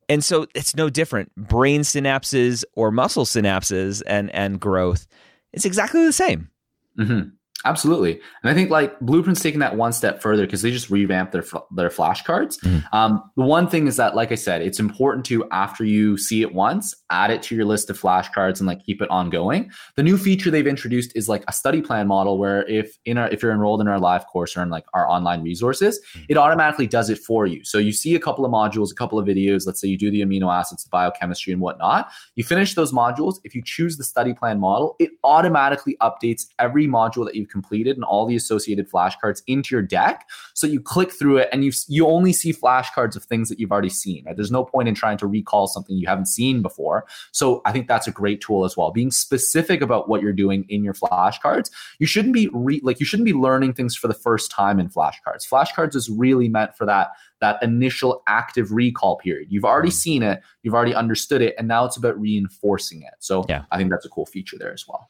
And 0.09 0.25
so 0.25 0.47
it's 0.55 0.75
no 0.75 0.89
different. 0.89 1.35
Brain 1.37 1.83
synapses 1.83 2.65
or 2.75 2.91
muscle 2.91 3.25
synapses 3.25 4.03
and, 4.07 4.35
and 4.35 4.59
growth, 4.59 5.07
it's 5.53 5.65
exactly 5.65 6.05
the 6.05 6.13
same. 6.13 6.51
hmm 6.97 7.21
Absolutely, 7.65 8.13
and 8.43 8.51
I 8.51 8.55
think 8.55 8.71
like 8.71 8.97
Blueprint's 9.01 9.43
taking 9.43 9.59
that 9.59 9.77
one 9.77 9.93
step 9.93 10.23
further 10.23 10.47
because 10.47 10.63
they 10.63 10.71
just 10.71 10.91
revamped 10.91 11.33
their 11.33 11.45
their 11.75 11.89
flashcards. 11.89 12.57
Mm. 12.61 12.85
Um, 12.93 13.31
the 13.37 13.43
one 13.43 13.67
thing 13.69 13.89
is 13.89 13.97
that, 13.97 14.15
like 14.15 14.31
I 14.31 14.37
said, 14.37 14.63
it's 14.63 14.79
important 14.79 15.27
to 15.27 15.45
after 15.51 15.85
you 15.85 16.17
see 16.17 16.43
it 16.43 16.55
once, 16.55 16.95
add 17.11 17.33
it 17.33 17.43
to 17.43 17.57
your 17.57 17.65
list 17.65 17.91
of 17.91 18.01
flashcards 18.01 18.61
and 18.61 18.69
like 18.69 18.85
keep 18.85 19.03
it 19.03 19.11
ongoing. 19.11 19.73
The 19.97 20.05
new 20.05 20.17
feature 20.17 20.53
they've 20.53 20.69
introduced 20.69 21.11
is 21.17 21.29
like 21.29 21.43
a 21.49 21.53
study 21.53 21.83
plan 21.83 22.07
model 22.07 22.39
where 22.39 22.65
if 22.69 22.97
in 23.05 23.19
our 23.19 23.29
if 23.29 23.43
you're 23.43 23.51
enrolled 23.51 23.81
in 23.81 23.89
our 23.89 23.99
live 23.99 24.25
course 24.29 24.57
or 24.57 24.63
in 24.63 24.71
like 24.71 24.85
our 24.95 25.11
online 25.11 25.43
resources, 25.43 25.99
mm. 26.17 26.27
it 26.29 26.37
automatically 26.37 26.87
does 26.87 27.11
it 27.11 27.19
for 27.19 27.45
you. 27.45 27.65
So 27.65 27.79
you 27.79 27.91
see 27.91 28.15
a 28.15 28.21
couple 28.21 28.45
of 28.45 28.53
modules, 28.53 28.93
a 28.93 28.95
couple 28.95 29.19
of 29.19 29.27
videos. 29.27 29.67
Let's 29.67 29.81
say 29.81 29.89
you 29.89 29.99
do 29.99 30.13
the 30.13 30.21
amino 30.21 30.57
acids, 30.57 30.85
the 30.85 30.91
biochemistry, 30.91 31.53
and 31.53 31.61
whatnot. 31.61 32.09
You 32.37 32.45
finish 32.45 32.75
those 32.75 32.93
modules. 32.93 33.41
If 33.43 33.57
you 33.57 33.63
choose 33.65 33.97
the 33.97 34.05
study 34.05 34.33
plan 34.33 34.61
model, 34.61 34.95
it 35.01 35.11
automatically 35.25 35.97
updates 36.01 36.47
every 36.61 36.87
module 36.87 37.25
that 37.25 37.35
you've 37.35 37.48
completed 37.51 37.97
and 37.97 38.05
all 38.05 38.27
the 38.27 38.37
associated 38.37 38.91
flashcards 38.91 39.43
into 39.47 39.75
your 39.75 39.83
deck. 39.83 40.29
So 40.55 40.67
you 40.67 40.81
click 40.81 41.13
through 41.13 41.39
it 41.39 41.49
and 41.53 41.65
you 41.65 41.73
you 41.89 42.07
only 42.07 42.33
see 42.33 42.53
flashcards 42.53 43.17
of 43.17 43.25
things 43.25 43.49
that 43.49 43.59
you've 43.59 43.73
already 43.73 43.89
seen. 43.89 44.25
Right? 44.25 44.37
There's 44.37 44.51
no 44.51 44.65
point 44.65 44.89
in 44.89 44.95
trying 44.95 45.19
to 45.19 45.27
recall 45.27 45.67
something 45.67 45.97
you 45.97 46.07
haven't 46.07 46.27
seen 46.27 46.63
before. 46.63 47.07
So 47.33 47.63
I 47.65 47.73
think 47.73 47.89
that's 47.89 48.07
a 48.07 48.13
great 48.13 48.41
tool 48.41 48.65
as 48.65 48.77
well. 48.77 48.91
Being 48.91 49.11
specific 49.11 49.81
about 49.81 50.09
what 50.09 50.23
you're 50.23 50.33
doing 50.33 50.65
in 50.69 50.85
your 50.85 50.95
flashcards. 50.95 51.71
You 51.99 52.07
shouldn't 52.07 52.35
be 52.35 52.49
re- 52.53 52.81
like 52.83 53.01
you 53.01 53.07
shouldn't 53.07 53.27
be 53.27 53.33
learning 53.33 53.75
things 53.75 53.97
for 53.97 54.09
the 54.09 54.15
first 54.15 54.51
time 54.51 54.79
in 54.79 54.89
flashcards. 54.89 55.49
Flashcards 55.49 55.95
is 55.95 56.09
really 56.09 56.49
meant 56.49 56.77
for 56.77 56.87
that 56.87 57.11
that 57.41 57.63
initial 57.63 58.23
active 58.27 58.73
recall 58.73 59.17
period. 59.17 59.49
You've 59.51 59.65
already 59.65 59.89
mm-hmm. 59.89 59.95
seen 59.95 60.23
it, 60.23 60.43
you've 60.63 60.75
already 60.75 60.95
understood 60.95 61.43
it, 61.43 61.55
and 61.59 61.69
now 61.69 61.85
it's 61.85 61.97
about 61.97 62.19
reinforcing 62.21 63.03
it. 63.03 63.15
So 63.21 63.45
yeah. 63.49 63.65
I 63.71 63.79
think 63.79 63.91
that's 63.91 64.05
a 64.05 64.09
cool 64.09 64.27
feature 64.27 64.57
there 64.59 64.73
as 64.73 64.87
well. 64.89 65.09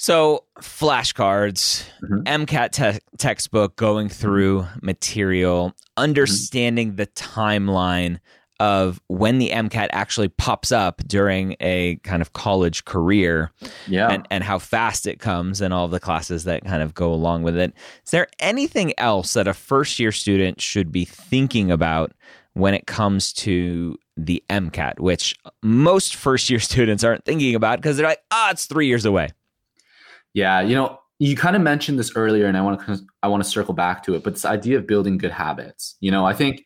So, 0.00 0.44
flashcards, 0.60 1.84
mm-hmm. 2.02 2.22
MCAT 2.22 2.70
te- 2.70 3.00
textbook, 3.18 3.76
going 3.76 4.08
through 4.08 4.66
material, 4.80 5.74
understanding 5.98 6.88
mm-hmm. 6.88 6.96
the 6.96 7.06
timeline 7.08 8.18
of 8.58 8.98
when 9.08 9.36
the 9.36 9.50
MCAT 9.50 9.88
actually 9.92 10.28
pops 10.28 10.72
up 10.72 11.02
during 11.06 11.54
a 11.60 11.96
kind 11.96 12.22
of 12.22 12.32
college 12.32 12.86
career 12.86 13.52
yeah. 13.88 14.08
and, 14.08 14.26
and 14.30 14.42
how 14.42 14.58
fast 14.58 15.06
it 15.06 15.18
comes 15.18 15.60
and 15.60 15.74
all 15.74 15.86
the 15.86 16.00
classes 16.00 16.44
that 16.44 16.64
kind 16.64 16.82
of 16.82 16.94
go 16.94 17.12
along 17.12 17.42
with 17.42 17.58
it. 17.58 17.74
Is 18.02 18.10
there 18.10 18.28
anything 18.38 18.94
else 18.96 19.34
that 19.34 19.46
a 19.46 19.52
first 19.52 19.98
year 19.98 20.12
student 20.12 20.62
should 20.62 20.90
be 20.90 21.04
thinking 21.04 21.70
about 21.70 22.12
when 22.54 22.72
it 22.72 22.86
comes 22.86 23.34
to 23.34 23.98
the 24.16 24.42
MCAT, 24.48 24.98
which 24.98 25.36
most 25.62 26.16
first 26.16 26.48
year 26.48 26.58
students 26.58 27.04
aren't 27.04 27.26
thinking 27.26 27.54
about 27.54 27.78
because 27.78 27.98
they're 27.98 28.08
like, 28.08 28.22
ah, 28.30 28.46
oh, 28.48 28.50
it's 28.52 28.64
three 28.64 28.86
years 28.86 29.04
away. 29.04 29.28
Yeah, 30.34 30.60
you 30.60 30.74
know, 30.74 30.98
you 31.18 31.36
kind 31.36 31.56
of 31.56 31.62
mentioned 31.62 31.98
this 31.98 32.12
earlier, 32.16 32.46
and 32.46 32.56
I 32.56 32.62
want 32.62 32.80
to 32.86 32.98
I 33.22 33.28
want 33.28 33.42
to 33.42 33.48
circle 33.48 33.74
back 33.74 34.02
to 34.04 34.14
it. 34.14 34.24
But 34.24 34.34
this 34.34 34.44
idea 34.44 34.78
of 34.78 34.86
building 34.86 35.18
good 35.18 35.32
habits. 35.32 35.96
You 36.00 36.10
know, 36.10 36.24
I 36.24 36.32
think 36.32 36.64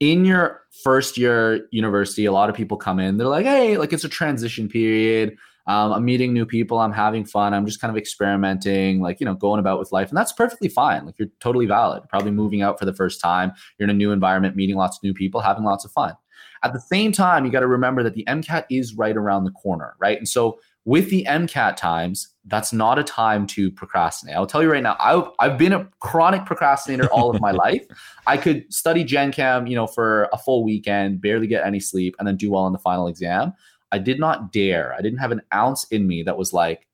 in 0.00 0.24
your 0.24 0.60
first 0.84 1.16
year 1.16 1.66
university, 1.70 2.26
a 2.26 2.32
lot 2.32 2.50
of 2.50 2.56
people 2.56 2.76
come 2.76 3.00
in. 3.00 3.16
They're 3.16 3.28
like, 3.28 3.46
hey, 3.46 3.78
like 3.78 3.92
it's 3.92 4.04
a 4.04 4.08
transition 4.08 4.68
period. 4.68 5.36
Um, 5.68 5.92
I'm 5.92 6.04
meeting 6.04 6.32
new 6.32 6.46
people. 6.46 6.78
I'm 6.78 6.92
having 6.92 7.24
fun. 7.24 7.52
I'm 7.52 7.66
just 7.66 7.80
kind 7.80 7.90
of 7.90 7.96
experimenting, 7.96 9.00
like, 9.00 9.18
you 9.18 9.26
know, 9.26 9.34
going 9.34 9.58
about 9.58 9.80
with 9.80 9.90
life. 9.90 10.10
And 10.10 10.16
that's 10.16 10.32
perfectly 10.32 10.68
fine. 10.68 11.04
Like, 11.04 11.18
you're 11.18 11.28
totally 11.40 11.66
valid. 11.66 12.04
Probably 12.08 12.30
moving 12.30 12.62
out 12.62 12.78
for 12.78 12.84
the 12.84 12.92
first 12.92 13.20
time. 13.20 13.52
You're 13.76 13.88
in 13.88 13.90
a 13.90 13.98
new 13.98 14.12
environment, 14.12 14.54
meeting 14.54 14.76
lots 14.76 14.96
of 14.96 15.02
new 15.02 15.12
people, 15.12 15.40
having 15.40 15.64
lots 15.64 15.84
of 15.84 15.90
fun. 15.90 16.14
At 16.62 16.72
the 16.72 16.80
same 16.80 17.10
time, 17.10 17.44
you 17.44 17.50
got 17.50 17.60
to 17.60 17.66
remember 17.66 18.04
that 18.04 18.14
the 18.14 18.24
MCAT 18.28 18.66
is 18.70 18.94
right 18.94 19.16
around 19.16 19.42
the 19.42 19.50
corner, 19.50 19.96
right? 19.98 20.18
And 20.18 20.28
so 20.28 20.60
with 20.86 21.10
the 21.10 21.26
MCAT 21.28 21.76
times, 21.76 22.28
that's 22.44 22.72
not 22.72 22.96
a 22.96 23.02
time 23.02 23.44
to 23.48 23.72
procrastinate. 23.72 24.36
I'll 24.36 24.46
tell 24.46 24.62
you 24.62 24.70
right 24.70 24.82
now, 24.82 24.96
I've, 25.00 25.24
I've 25.40 25.58
been 25.58 25.72
a 25.72 25.90
chronic 25.98 26.46
procrastinator 26.46 27.08
all 27.12 27.28
of 27.28 27.40
my 27.40 27.50
life. 27.64 27.84
I 28.28 28.36
could 28.36 28.72
study 28.72 29.02
Gen 29.02 29.32
Chem, 29.32 29.66
you 29.66 29.74
know, 29.74 29.88
for 29.88 30.28
a 30.32 30.38
full 30.38 30.62
weekend, 30.64 31.20
barely 31.20 31.48
get 31.48 31.66
any 31.66 31.80
sleep, 31.80 32.14
and 32.20 32.26
then 32.26 32.36
do 32.36 32.52
well 32.52 32.62
on 32.62 32.72
the 32.72 32.78
final 32.78 33.08
exam. 33.08 33.52
I 33.90 33.98
did 33.98 34.20
not 34.20 34.52
dare. 34.52 34.94
I 34.94 35.02
didn't 35.02 35.18
have 35.18 35.32
an 35.32 35.42
ounce 35.52 35.84
in 35.90 36.06
me 36.06 36.22
that 36.22 36.38
was 36.38 36.52
like, 36.52 36.86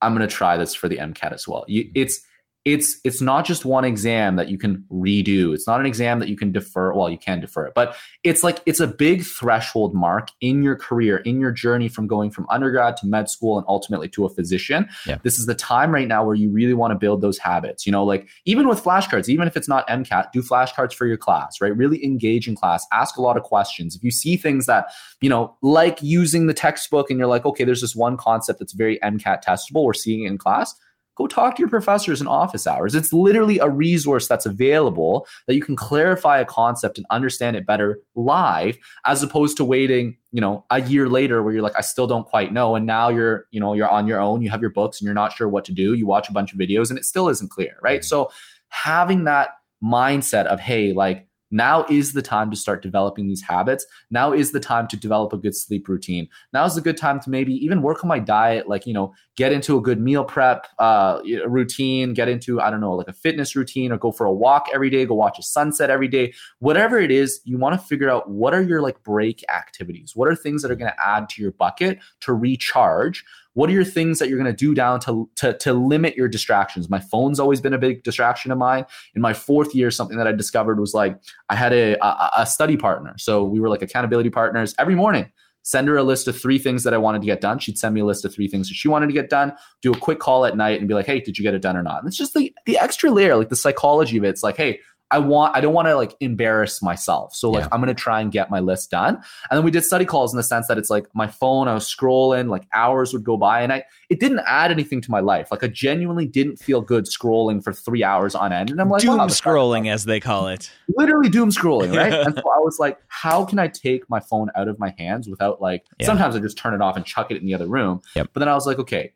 I'm 0.00 0.14
going 0.14 0.26
to 0.26 0.32
try 0.32 0.56
this 0.56 0.72
for 0.72 0.88
the 0.88 0.98
MCAT 0.98 1.32
as 1.32 1.48
well. 1.48 1.64
You, 1.66 1.90
it's 1.96 2.20
it's 2.64 2.98
it's 3.04 3.20
not 3.20 3.44
just 3.44 3.64
one 3.64 3.84
exam 3.84 4.36
that 4.36 4.48
you 4.48 4.56
can 4.56 4.84
redo. 4.90 5.52
It's 5.52 5.66
not 5.66 5.80
an 5.80 5.86
exam 5.86 6.18
that 6.20 6.28
you 6.28 6.36
can 6.36 6.50
defer 6.52 6.94
well 6.94 7.10
you 7.10 7.18
can 7.18 7.40
defer 7.40 7.66
it 7.66 7.74
but 7.74 7.96
it's 8.22 8.42
like 8.42 8.60
it's 8.64 8.80
a 8.80 8.86
big 8.86 9.22
threshold 9.22 9.94
mark 9.94 10.28
in 10.40 10.62
your 10.62 10.76
career 10.76 11.18
in 11.18 11.40
your 11.40 11.50
journey 11.50 11.88
from 11.88 12.06
going 12.06 12.30
from 12.30 12.46
undergrad 12.50 12.96
to 12.98 13.06
med 13.06 13.28
school 13.28 13.58
and 13.58 13.66
ultimately 13.68 14.08
to 14.08 14.24
a 14.24 14.30
physician. 14.30 14.88
Yeah. 15.06 15.18
this 15.22 15.38
is 15.38 15.46
the 15.46 15.54
time 15.54 15.92
right 15.92 16.08
now 16.08 16.24
where 16.24 16.34
you 16.34 16.50
really 16.50 16.74
want 16.74 16.92
to 16.92 16.98
build 16.98 17.20
those 17.20 17.38
habits 17.38 17.86
you 17.86 17.92
know 17.92 18.04
like 18.04 18.28
even 18.44 18.68
with 18.68 18.82
flashcards 18.82 19.28
even 19.28 19.46
if 19.46 19.56
it's 19.56 19.68
not 19.68 19.86
mcat 19.88 20.32
do 20.32 20.42
flashcards 20.42 20.94
for 20.94 21.06
your 21.06 21.16
class 21.16 21.60
right? 21.60 21.76
Really 21.76 22.04
engage 22.04 22.48
in 22.48 22.54
class 22.56 22.86
ask 22.92 23.16
a 23.16 23.22
lot 23.22 23.36
of 23.36 23.42
questions. 23.42 23.94
If 23.94 24.02
you 24.02 24.10
see 24.10 24.36
things 24.36 24.66
that 24.66 24.92
you 25.20 25.28
know 25.28 25.56
like 25.62 26.02
using 26.02 26.46
the 26.46 26.54
textbook 26.54 27.10
and 27.10 27.18
you're 27.18 27.28
like 27.28 27.44
okay 27.44 27.64
there's 27.64 27.80
this 27.80 27.94
one 27.94 28.16
concept 28.16 28.58
that's 28.58 28.72
very 28.72 28.98
mcat 29.00 29.42
testable 29.44 29.84
we're 29.84 29.92
seeing 29.92 30.24
it 30.24 30.28
in 30.28 30.38
class 30.38 30.74
go 31.16 31.26
talk 31.26 31.56
to 31.56 31.60
your 31.60 31.68
professors 31.68 32.20
in 32.20 32.26
office 32.26 32.66
hours. 32.66 32.94
It's 32.94 33.12
literally 33.12 33.58
a 33.58 33.68
resource 33.68 34.26
that's 34.26 34.46
available 34.46 35.26
that 35.46 35.54
you 35.54 35.62
can 35.62 35.76
clarify 35.76 36.38
a 36.38 36.44
concept 36.44 36.98
and 36.98 37.06
understand 37.10 37.56
it 37.56 37.66
better 37.66 38.00
live 38.14 38.76
as 39.04 39.22
opposed 39.22 39.56
to 39.58 39.64
waiting, 39.64 40.16
you 40.32 40.40
know, 40.40 40.64
a 40.70 40.80
year 40.80 41.08
later 41.08 41.42
where 41.42 41.52
you're 41.52 41.62
like 41.62 41.78
I 41.78 41.82
still 41.82 42.06
don't 42.06 42.26
quite 42.26 42.52
know 42.52 42.74
and 42.74 42.86
now 42.86 43.08
you're, 43.08 43.46
you 43.50 43.60
know, 43.60 43.74
you're 43.74 43.88
on 43.88 44.06
your 44.06 44.20
own, 44.20 44.42
you 44.42 44.50
have 44.50 44.60
your 44.60 44.70
books 44.70 45.00
and 45.00 45.06
you're 45.06 45.14
not 45.14 45.32
sure 45.32 45.48
what 45.48 45.64
to 45.66 45.72
do. 45.72 45.94
You 45.94 46.06
watch 46.06 46.28
a 46.28 46.32
bunch 46.32 46.52
of 46.52 46.58
videos 46.58 46.90
and 46.90 46.98
it 46.98 47.04
still 47.04 47.28
isn't 47.28 47.50
clear, 47.50 47.76
right? 47.82 48.00
Mm-hmm. 48.00 48.06
So 48.06 48.30
having 48.68 49.24
that 49.24 49.50
mindset 49.82 50.46
of 50.46 50.60
hey, 50.60 50.92
like 50.92 51.28
now 51.54 51.86
is 51.88 52.14
the 52.14 52.20
time 52.20 52.50
to 52.50 52.56
start 52.56 52.82
developing 52.82 53.28
these 53.28 53.40
habits. 53.40 53.86
Now 54.10 54.32
is 54.32 54.50
the 54.50 54.58
time 54.58 54.88
to 54.88 54.96
develop 54.96 55.32
a 55.32 55.38
good 55.38 55.54
sleep 55.54 55.88
routine. 55.88 56.28
Now 56.52 56.64
is 56.64 56.76
a 56.76 56.80
good 56.80 56.96
time 56.96 57.20
to 57.20 57.30
maybe 57.30 57.54
even 57.64 57.80
work 57.80 58.02
on 58.02 58.08
my 58.08 58.18
diet, 58.18 58.68
like, 58.68 58.88
you 58.88 58.92
know, 58.92 59.14
get 59.36 59.52
into 59.52 59.78
a 59.78 59.80
good 59.80 60.00
meal 60.00 60.24
prep 60.24 60.66
uh, 60.80 61.20
routine, 61.46 62.12
get 62.12 62.28
into, 62.28 62.60
I 62.60 62.70
don't 62.70 62.80
know, 62.80 62.94
like 62.94 63.06
a 63.06 63.12
fitness 63.12 63.54
routine 63.54 63.92
or 63.92 63.98
go 63.98 64.10
for 64.10 64.26
a 64.26 64.32
walk 64.32 64.66
every 64.74 64.90
day, 64.90 65.06
go 65.06 65.14
watch 65.14 65.38
a 65.38 65.44
sunset 65.44 65.90
every 65.90 66.08
day. 66.08 66.34
Whatever 66.58 66.98
it 66.98 67.12
is, 67.12 67.40
you 67.44 67.56
want 67.56 67.80
to 67.80 67.86
figure 67.86 68.10
out 68.10 68.28
what 68.28 68.52
are 68.52 68.62
your 68.62 68.82
like 68.82 69.00
break 69.04 69.44
activities? 69.48 70.16
What 70.16 70.26
are 70.26 70.34
things 70.34 70.60
that 70.62 70.72
are 70.72 70.76
going 70.76 70.90
to 70.90 71.06
add 71.06 71.28
to 71.30 71.42
your 71.42 71.52
bucket 71.52 72.00
to 72.22 72.32
recharge? 72.32 73.24
What 73.54 73.70
are 73.70 73.72
your 73.72 73.84
things 73.84 74.18
that 74.18 74.28
you're 74.28 74.38
going 74.38 74.50
to 74.50 74.56
do 74.56 74.74
down 74.74 75.00
to, 75.00 75.28
to, 75.36 75.56
to 75.58 75.72
limit 75.72 76.16
your 76.16 76.28
distractions? 76.28 76.90
My 76.90 77.00
phone's 77.00 77.40
always 77.40 77.60
been 77.60 77.72
a 77.72 77.78
big 77.78 78.02
distraction 78.02 78.52
of 78.52 78.58
mine. 78.58 78.84
In 79.14 79.22
my 79.22 79.32
fourth 79.32 79.74
year, 79.74 79.90
something 79.90 80.18
that 80.18 80.26
I 80.26 80.32
discovered 80.32 80.78
was 80.78 80.94
like 80.94 81.18
I 81.48 81.56
had 81.56 81.72
a, 81.72 81.94
a, 82.04 82.30
a 82.38 82.46
study 82.46 82.76
partner. 82.76 83.14
So 83.16 83.44
we 83.44 83.60
were 83.60 83.68
like 83.68 83.82
accountability 83.82 84.30
partners 84.30 84.74
every 84.78 84.94
morning 84.94 85.32
send 85.64 85.88
her 85.88 85.96
a 85.96 86.02
list 86.02 86.28
of 86.28 86.38
three 86.38 86.58
things 86.58 86.84
that 86.84 86.92
I 86.92 86.98
wanted 86.98 87.22
to 87.22 87.26
get 87.26 87.40
done. 87.40 87.58
She'd 87.58 87.78
send 87.78 87.94
me 87.94 88.02
a 88.02 88.04
list 88.04 88.24
of 88.24 88.34
three 88.34 88.48
things 88.48 88.68
that 88.68 88.74
she 88.74 88.86
wanted 88.86 89.06
to 89.06 89.14
get 89.14 89.30
done, 89.30 89.54
do 89.80 89.92
a 89.92 89.98
quick 89.98 90.18
call 90.18 90.44
at 90.44 90.56
night 90.56 90.78
and 90.78 90.86
be 90.86 90.94
like, 90.94 91.06
hey, 91.06 91.20
did 91.20 91.38
you 91.38 91.42
get 91.42 91.54
it 91.54 91.62
done 91.62 91.76
or 91.76 91.82
not? 91.82 92.00
And 92.00 92.06
it's 92.06 92.18
just 92.18 92.34
the, 92.34 92.54
the 92.66 92.78
extra 92.78 93.10
layer, 93.10 93.34
like 93.34 93.48
the 93.48 93.56
psychology 93.56 94.18
of 94.18 94.24
it. 94.24 94.28
It's 94.28 94.42
like, 94.42 94.58
hey, 94.58 94.80
I 95.10 95.18
want 95.18 95.56
I 95.56 95.60
don't 95.60 95.74
want 95.74 95.86
to 95.86 95.96
like 95.96 96.16
embarrass 96.20 96.82
myself. 96.82 97.34
So 97.34 97.50
like 97.50 97.64
yeah. 97.64 97.68
I'm 97.72 97.80
gonna 97.80 97.94
try 97.94 98.20
and 98.20 98.32
get 98.32 98.50
my 98.50 98.60
list 98.60 98.90
done. 98.90 99.14
And 99.50 99.58
then 99.58 99.64
we 99.64 99.70
did 99.70 99.84
study 99.84 100.04
calls 100.04 100.32
in 100.32 100.36
the 100.36 100.42
sense 100.42 100.66
that 100.66 100.78
it's 100.78 100.90
like 100.90 101.06
my 101.14 101.26
phone, 101.26 101.68
I 101.68 101.74
was 101.74 101.86
scrolling, 101.86 102.48
like 102.48 102.64
hours 102.72 103.12
would 103.12 103.22
go 103.22 103.36
by, 103.36 103.62
and 103.62 103.72
I 103.72 103.84
it 104.08 104.18
didn't 104.18 104.40
add 104.46 104.70
anything 104.70 105.00
to 105.02 105.10
my 105.10 105.20
life. 105.20 105.48
Like 105.50 105.62
I 105.62 105.68
genuinely 105.68 106.26
didn't 106.26 106.56
feel 106.56 106.80
good 106.80 107.04
scrolling 107.04 107.62
for 107.62 107.72
three 107.72 108.02
hours 108.02 108.34
on 108.34 108.52
end. 108.52 108.70
And 108.70 108.80
I'm 108.80 108.88
like 108.88 109.02
doom 109.02 109.18
well, 109.18 109.28
scrolling 109.28 109.90
as 109.90 110.04
they 110.04 110.20
call 110.20 110.48
it. 110.48 110.70
Literally 110.96 111.28
doom 111.28 111.50
scrolling, 111.50 111.96
right? 111.96 112.12
and 112.26 112.34
so 112.34 112.42
I 112.50 112.58
was 112.58 112.78
like, 112.78 112.98
how 113.08 113.44
can 113.44 113.58
I 113.58 113.68
take 113.68 114.08
my 114.08 114.20
phone 114.20 114.50
out 114.56 114.68
of 114.68 114.78
my 114.78 114.94
hands 114.98 115.28
without 115.28 115.60
like 115.60 115.84
yeah. 115.98 116.06
sometimes 116.06 116.34
I 116.34 116.40
just 116.40 116.56
turn 116.56 116.74
it 116.74 116.80
off 116.80 116.96
and 116.96 117.04
chuck 117.04 117.30
it 117.30 117.36
in 117.36 117.46
the 117.46 117.54
other 117.54 117.68
room. 117.68 118.00
Yep. 118.16 118.30
But 118.32 118.40
then 118.40 118.48
I 118.48 118.54
was 118.54 118.66
like, 118.66 118.78
okay, 118.78 119.12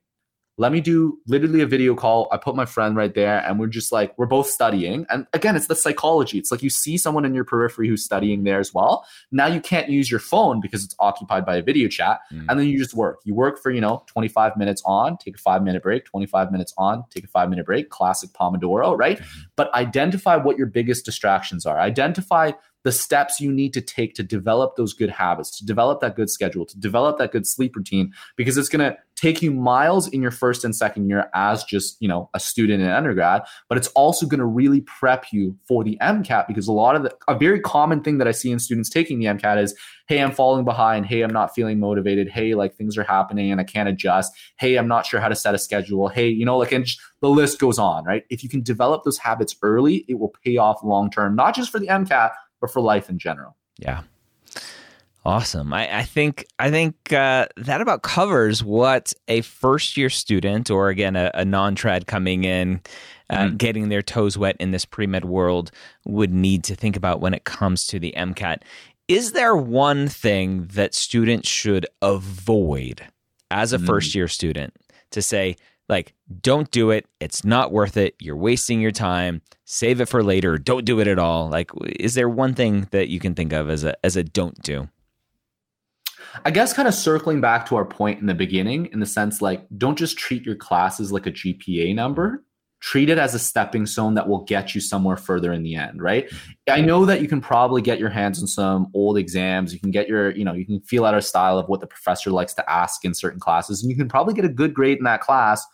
let 0.58 0.72
me 0.72 0.80
do 0.80 1.18
literally 1.28 1.60
a 1.60 1.66
video 1.66 1.94
call. 1.94 2.28
I 2.32 2.36
put 2.36 2.56
my 2.56 2.66
friend 2.66 2.96
right 2.96 3.14
there 3.14 3.38
and 3.46 3.60
we're 3.60 3.68
just 3.68 3.92
like, 3.92 4.12
we're 4.18 4.26
both 4.26 4.48
studying. 4.48 5.06
And 5.08 5.24
again, 5.32 5.54
it's 5.54 5.68
the 5.68 5.76
psychology. 5.76 6.36
It's 6.36 6.50
like 6.50 6.64
you 6.64 6.68
see 6.68 6.98
someone 6.98 7.24
in 7.24 7.32
your 7.32 7.44
periphery 7.44 7.88
who's 7.88 8.04
studying 8.04 8.42
there 8.42 8.58
as 8.58 8.74
well. 8.74 9.06
Now 9.30 9.46
you 9.46 9.60
can't 9.60 9.88
use 9.88 10.10
your 10.10 10.18
phone 10.18 10.60
because 10.60 10.84
it's 10.84 10.96
occupied 10.98 11.46
by 11.46 11.56
a 11.56 11.62
video 11.62 11.88
chat. 11.88 12.20
Mm. 12.32 12.46
And 12.48 12.58
then 12.58 12.66
you 12.66 12.76
just 12.76 12.92
work. 12.92 13.20
You 13.24 13.34
work 13.34 13.62
for, 13.62 13.70
you 13.70 13.80
know, 13.80 14.02
25 14.08 14.56
minutes 14.56 14.82
on, 14.84 15.16
take 15.16 15.36
a 15.36 15.38
five 15.38 15.62
minute 15.62 15.82
break, 15.82 16.04
25 16.04 16.50
minutes 16.50 16.74
on, 16.76 17.04
take 17.10 17.24
a 17.24 17.28
five 17.28 17.48
minute 17.50 17.64
break, 17.64 17.88
classic 17.90 18.30
Pomodoro, 18.30 18.98
right? 18.98 19.18
Mm-hmm. 19.18 19.40
But 19.54 19.72
identify 19.74 20.34
what 20.34 20.58
your 20.58 20.66
biggest 20.66 21.04
distractions 21.04 21.66
are. 21.66 21.78
Identify 21.78 22.52
the 22.88 22.92
steps 22.92 23.38
you 23.38 23.52
need 23.52 23.74
to 23.74 23.82
take 23.82 24.14
to 24.14 24.22
develop 24.22 24.76
those 24.76 24.94
good 24.94 25.10
habits, 25.10 25.58
to 25.58 25.66
develop 25.66 26.00
that 26.00 26.16
good 26.16 26.30
schedule, 26.30 26.64
to 26.64 26.78
develop 26.78 27.18
that 27.18 27.32
good 27.32 27.46
sleep 27.46 27.76
routine, 27.76 28.10
because 28.34 28.56
it's 28.56 28.70
going 28.70 28.80
to 28.80 28.96
take 29.14 29.42
you 29.42 29.50
miles 29.50 30.08
in 30.08 30.22
your 30.22 30.30
first 30.30 30.64
and 30.64 30.74
second 30.74 31.06
year 31.06 31.28
as 31.34 31.64
just, 31.64 32.00
you 32.00 32.08
know, 32.08 32.30
a 32.32 32.40
student 32.40 32.82
in 32.82 32.88
undergrad, 32.88 33.42
but 33.68 33.76
it's 33.76 33.88
also 33.88 34.24
going 34.24 34.38
to 34.38 34.46
really 34.46 34.80
prep 34.80 35.26
you 35.32 35.54
for 35.66 35.84
the 35.84 35.98
MCAT 36.00 36.46
because 36.46 36.66
a 36.66 36.72
lot 36.72 36.96
of 36.96 37.02
the, 37.02 37.14
a 37.28 37.36
very 37.36 37.60
common 37.60 38.00
thing 38.00 38.16
that 38.16 38.28
I 38.28 38.30
see 38.30 38.50
in 38.50 38.58
students 38.58 38.88
taking 38.88 39.18
the 39.18 39.26
MCAT 39.26 39.62
is, 39.62 39.74
hey, 40.08 40.22
I'm 40.22 40.32
falling 40.32 40.64
behind. 40.64 41.04
Hey, 41.04 41.20
I'm 41.20 41.32
not 41.32 41.54
feeling 41.54 41.78
motivated. 41.78 42.30
Hey, 42.30 42.54
like 42.54 42.74
things 42.74 42.96
are 42.96 43.04
happening 43.04 43.52
and 43.52 43.60
I 43.60 43.64
can't 43.64 43.88
adjust. 43.88 44.32
Hey, 44.58 44.76
I'm 44.76 44.88
not 44.88 45.04
sure 45.04 45.20
how 45.20 45.28
to 45.28 45.36
set 45.36 45.54
a 45.54 45.58
schedule. 45.58 46.08
Hey, 46.08 46.28
you 46.28 46.46
know, 46.46 46.56
like, 46.56 46.72
and 46.72 46.88
the 47.20 47.28
list 47.28 47.58
goes 47.58 47.78
on, 47.78 48.04
right? 48.04 48.24
If 48.30 48.42
you 48.42 48.48
can 48.48 48.62
develop 48.62 49.04
those 49.04 49.18
habits 49.18 49.56
early, 49.62 50.06
it 50.08 50.18
will 50.18 50.32
pay 50.42 50.56
off 50.56 50.82
long 50.82 51.10
term, 51.10 51.36
not 51.36 51.54
just 51.54 51.70
for 51.70 51.78
the 51.78 51.88
MCAT, 51.88 52.30
but 52.60 52.70
for 52.70 52.80
life 52.80 53.08
in 53.08 53.18
general. 53.18 53.56
Yeah. 53.78 54.02
Awesome. 55.24 55.74
I, 55.74 55.98
I, 55.98 56.02
think 56.04 56.46
I 56.58 56.70
think 56.70 57.12
uh, 57.12 57.48
that 57.56 57.80
about 57.80 58.02
covers 58.02 58.64
what 58.64 59.12
a 59.26 59.42
first 59.42 59.96
year 59.96 60.08
student, 60.08 60.70
or 60.70 60.88
again 60.88 61.16
a, 61.16 61.30
a 61.34 61.44
non 61.44 61.74
trad 61.76 62.06
coming 62.06 62.44
in, 62.44 62.80
uh, 63.28 63.36
mm-hmm. 63.36 63.56
getting 63.56 63.88
their 63.88 64.00
toes 64.00 64.38
wet 64.38 64.56
in 64.58 64.70
this 64.70 64.84
pre 64.84 65.06
med 65.06 65.24
world, 65.24 65.70
would 66.06 66.32
need 66.32 66.64
to 66.64 66.74
think 66.74 66.96
about 66.96 67.20
when 67.20 67.34
it 67.34 67.44
comes 67.44 67.86
to 67.88 67.98
the 67.98 68.14
MCAT. 68.16 68.62
Is 69.06 69.32
there 69.32 69.56
one 69.56 70.08
thing 70.08 70.66
that 70.72 70.94
students 70.94 71.48
should 71.48 71.86
avoid 72.00 73.04
as 73.50 73.72
a 73.72 73.76
mm-hmm. 73.76 73.86
first 73.86 74.14
year 74.14 74.28
student 74.28 74.74
to 75.10 75.20
say, 75.20 75.56
like, 75.88 76.14
don't 76.42 76.70
do 76.70 76.90
it. 76.90 77.06
It's 77.20 77.44
not 77.44 77.72
worth 77.72 77.96
it. 77.96 78.14
You're 78.20 78.36
wasting 78.36 78.80
your 78.80 78.92
time. 78.92 79.40
Save 79.64 80.00
it 80.00 80.06
for 80.06 80.22
later. 80.22 80.58
Don't 80.58 80.84
do 80.84 81.00
it 81.00 81.08
at 81.08 81.18
all. 81.18 81.48
Like, 81.48 81.70
is 81.98 82.14
there 82.14 82.28
one 82.28 82.54
thing 82.54 82.88
that 82.90 83.08
you 83.08 83.20
can 83.20 83.34
think 83.34 83.52
of 83.52 83.70
as 83.70 83.84
a 83.84 83.94
as 84.04 84.16
a 84.16 84.22
don't 84.22 84.60
do? 84.62 84.88
I 86.44 86.50
guess 86.50 86.72
kind 86.72 86.86
of 86.86 86.94
circling 86.94 87.40
back 87.40 87.66
to 87.66 87.76
our 87.76 87.84
point 87.84 88.20
in 88.20 88.26
the 88.26 88.34
beginning, 88.34 88.88
in 88.92 89.00
the 89.00 89.06
sense 89.06 89.40
like, 89.40 89.66
don't 89.76 89.96
just 89.96 90.18
treat 90.18 90.44
your 90.44 90.56
classes 90.56 91.10
like 91.10 91.26
a 91.26 91.32
GPA 91.32 91.94
number. 91.94 92.44
Treat 92.80 93.10
it 93.10 93.18
as 93.18 93.34
a 93.34 93.40
stepping 93.40 93.86
stone 93.86 94.14
that 94.14 94.28
will 94.28 94.44
get 94.44 94.72
you 94.72 94.80
somewhere 94.80 95.16
further 95.16 95.52
in 95.52 95.64
the 95.64 95.74
end, 95.74 96.00
right? 96.00 96.28
Mm-hmm. 96.28 96.72
I 96.72 96.80
know 96.80 97.06
that 97.06 97.20
you 97.20 97.26
can 97.26 97.40
probably 97.40 97.82
get 97.82 97.98
your 97.98 98.10
hands 98.10 98.40
on 98.40 98.46
some 98.46 98.86
old 98.94 99.18
exams. 99.18 99.72
You 99.72 99.80
can 99.80 99.90
get 99.90 100.06
your, 100.06 100.30
you 100.30 100.44
know, 100.44 100.52
you 100.52 100.64
can 100.64 100.80
feel 100.82 101.04
out 101.04 101.14
a 101.14 101.22
style 101.22 101.58
of 101.58 101.68
what 101.68 101.80
the 101.80 101.88
professor 101.88 102.30
likes 102.30 102.54
to 102.54 102.70
ask 102.70 103.04
in 103.04 103.14
certain 103.14 103.40
classes, 103.40 103.82
and 103.82 103.90
you 103.90 103.96
can 103.96 104.08
probably 104.08 104.34
get 104.34 104.44
a 104.44 104.48
good 104.48 104.74
grade 104.74 104.98
in 104.98 105.04
that 105.04 105.20
class 105.20 105.66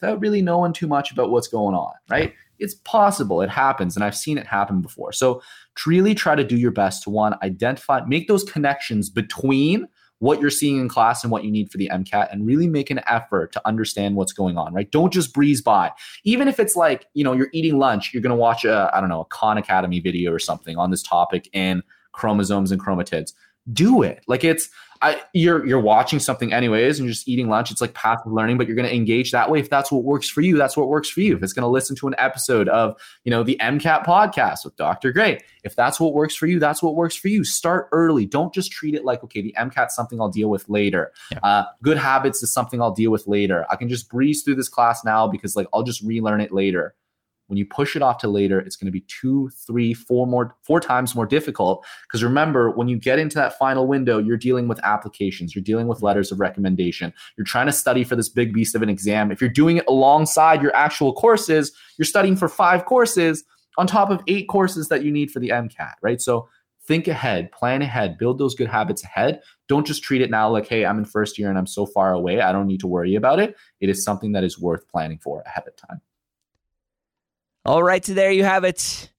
without 0.00 0.20
really 0.20 0.42
knowing 0.42 0.72
too 0.72 0.86
much 0.86 1.10
about 1.10 1.30
what's 1.30 1.48
going 1.48 1.74
on, 1.74 1.92
right? 2.10 2.34
It's 2.58 2.74
possible, 2.74 3.42
it 3.42 3.50
happens, 3.50 3.96
and 3.96 4.04
I've 4.04 4.16
seen 4.16 4.38
it 4.38 4.46
happen 4.46 4.80
before. 4.80 5.12
So, 5.12 5.42
really 5.86 6.14
try 6.14 6.34
to 6.34 6.44
do 6.44 6.56
your 6.56 6.70
best 6.70 7.02
to 7.02 7.10
one, 7.10 7.34
identify, 7.42 8.00
make 8.06 8.28
those 8.28 8.44
connections 8.44 9.10
between 9.10 9.88
what 10.18 10.40
you're 10.40 10.50
seeing 10.50 10.80
in 10.80 10.88
class 10.88 11.22
and 11.22 11.30
what 11.30 11.44
you 11.44 11.50
need 11.50 11.70
for 11.70 11.76
the 11.76 11.90
MCAT 11.92 12.32
and 12.32 12.46
really 12.46 12.66
make 12.66 12.90
an 12.90 13.00
effort 13.06 13.52
to 13.52 13.60
understand 13.66 14.16
what's 14.16 14.32
going 14.32 14.56
on, 14.56 14.72
right? 14.72 14.90
Don't 14.90 15.12
just 15.12 15.34
breeze 15.34 15.60
by. 15.60 15.92
Even 16.24 16.48
if 16.48 16.58
it's 16.58 16.74
like, 16.74 17.06
you 17.12 17.22
know, 17.22 17.34
you're 17.34 17.50
eating 17.52 17.78
lunch, 17.78 18.14
you're 18.14 18.22
going 18.22 18.30
to 18.30 18.36
watch 18.36 18.64
a, 18.64 18.90
I 18.94 19.00
don't 19.00 19.10
know, 19.10 19.20
a 19.20 19.26
Khan 19.26 19.58
Academy 19.58 20.00
video 20.00 20.32
or 20.32 20.38
something 20.38 20.78
on 20.78 20.90
this 20.90 21.02
topic 21.02 21.50
in 21.52 21.82
chromosomes 22.12 22.72
and 22.72 22.82
chromatids. 22.82 23.34
Do 23.72 24.02
it. 24.02 24.22
Like 24.26 24.44
it's, 24.44 24.68
I, 25.02 25.22
you're 25.32 25.66
you're 25.66 25.80
watching 25.80 26.18
something 26.18 26.52
anyways, 26.52 26.98
and 26.98 27.06
you're 27.06 27.12
just 27.12 27.28
eating 27.28 27.48
lunch. 27.48 27.70
It's 27.70 27.80
like 27.80 27.94
passive 27.94 28.32
learning, 28.32 28.58
but 28.58 28.66
you're 28.66 28.76
going 28.76 28.88
to 28.88 28.94
engage 28.94 29.30
that 29.32 29.50
way. 29.50 29.58
If 29.58 29.68
that's 29.68 29.92
what 29.92 30.04
works 30.04 30.28
for 30.28 30.40
you, 30.40 30.56
that's 30.56 30.76
what 30.76 30.88
works 30.88 31.10
for 31.10 31.20
you. 31.20 31.36
If 31.36 31.42
it's 31.42 31.52
going 31.52 31.64
to 31.64 31.68
listen 31.68 31.96
to 31.96 32.08
an 32.08 32.14
episode 32.18 32.68
of 32.68 33.00
you 33.24 33.30
know 33.30 33.42
the 33.42 33.58
MCAT 33.60 34.04
podcast 34.04 34.64
with 34.64 34.76
Dr. 34.76 35.12
Gray, 35.12 35.40
if 35.64 35.76
that's 35.76 36.00
what 36.00 36.14
works 36.14 36.34
for 36.34 36.46
you, 36.46 36.58
that's 36.58 36.82
what 36.82 36.94
works 36.94 37.16
for 37.16 37.28
you. 37.28 37.44
Start 37.44 37.88
early. 37.92 38.26
Don't 38.26 38.54
just 38.54 38.72
treat 38.72 38.94
it 38.94 39.04
like 39.04 39.22
okay, 39.24 39.42
the 39.42 39.54
MCAT's 39.58 39.94
something 39.94 40.20
I'll 40.20 40.30
deal 40.30 40.48
with 40.48 40.68
later. 40.68 41.12
Yeah. 41.30 41.38
Uh, 41.42 41.64
good 41.82 41.98
habits 41.98 42.42
is 42.42 42.52
something 42.52 42.80
I'll 42.80 42.94
deal 42.94 43.10
with 43.10 43.26
later. 43.26 43.66
I 43.70 43.76
can 43.76 43.88
just 43.88 44.08
breeze 44.08 44.42
through 44.42 44.56
this 44.56 44.68
class 44.68 45.04
now 45.04 45.28
because 45.28 45.56
like 45.56 45.66
I'll 45.72 45.82
just 45.82 46.02
relearn 46.02 46.40
it 46.40 46.52
later. 46.52 46.94
When 47.48 47.56
you 47.56 47.64
push 47.64 47.94
it 47.96 48.02
off 48.02 48.18
to 48.18 48.28
later, 48.28 48.58
it's 48.58 48.76
going 48.76 48.86
to 48.86 48.92
be 48.92 49.02
two, 49.02 49.50
three, 49.50 49.94
four 49.94 50.26
more, 50.26 50.56
four 50.62 50.80
times 50.80 51.14
more 51.14 51.26
difficult. 51.26 51.84
Because 52.08 52.24
remember, 52.24 52.70
when 52.70 52.88
you 52.88 52.98
get 52.98 53.18
into 53.18 53.36
that 53.36 53.58
final 53.58 53.86
window, 53.86 54.18
you're 54.18 54.36
dealing 54.36 54.68
with 54.68 54.80
applications, 54.84 55.54
you're 55.54 55.64
dealing 55.64 55.86
with 55.86 56.02
letters 56.02 56.32
of 56.32 56.40
recommendation, 56.40 57.12
you're 57.36 57.44
trying 57.44 57.66
to 57.66 57.72
study 57.72 58.04
for 58.04 58.16
this 58.16 58.28
big 58.28 58.52
beast 58.52 58.74
of 58.74 58.82
an 58.82 58.88
exam. 58.88 59.30
If 59.30 59.40
you're 59.40 59.50
doing 59.50 59.76
it 59.76 59.84
alongside 59.88 60.62
your 60.62 60.74
actual 60.74 61.12
courses, 61.12 61.72
you're 61.98 62.06
studying 62.06 62.36
for 62.36 62.48
five 62.48 62.84
courses 62.84 63.44
on 63.78 63.86
top 63.86 64.10
of 64.10 64.22
eight 64.26 64.48
courses 64.48 64.88
that 64.88 65.04
you 65.04 65.10
need 65.10 65.30
for 65.30 65.40
the 65.40 65.50
MCAT, 65.50 65.94
right? 66.02 66.20
So 66.20 66.48
think 66.86 67.08
ahead, 67.08 67.52
plan 67.52 67.82
ahead, 67.82 68.16
build 68.18 68.38
those 68.38 68.54
good 68.54 68.68
habits 68.68 69.02
ahead. 69.04 69.40
Don't 69.68 69.86
just 69.86 70.02
treat 70.02 70.22
it 70.22 70.30
now 70.30 70.48
like, 70.48 70.66
hey, 70.68 70.84
I'm 70.84 70.98
in 70.98 71.04
first 71.04 71.38
year 71.38 71.48
and 71.48 71.58
I'm 71.58 71.66
so 71.66 71.84
far 71.84 72.12
away. 72.12 72.40
I 72.40 72.52
don't 72.52 72.66
need 72.66 72.80
to 72.80 72.86
worry 72.86 73.14
about 73.14 73.40
it. 73.40 73.56
It 73.80 73.88
is 73.88 74.04
something 74.04 74.32
that 74.32 74.44
is 74.44 74.58
worth 74.58 74.88
planning 74.88 75.18
for 75.18 75.42
ahead 75.42 75.64
of 75.66 75.76
time. 75.76 76.00
All 77.66 77.82
right, 77.82 78.04
so 78.04 78.14
there 78.14 78.30
you 78.30 78.44
have 78.44 78.62
it. 78.62 79.10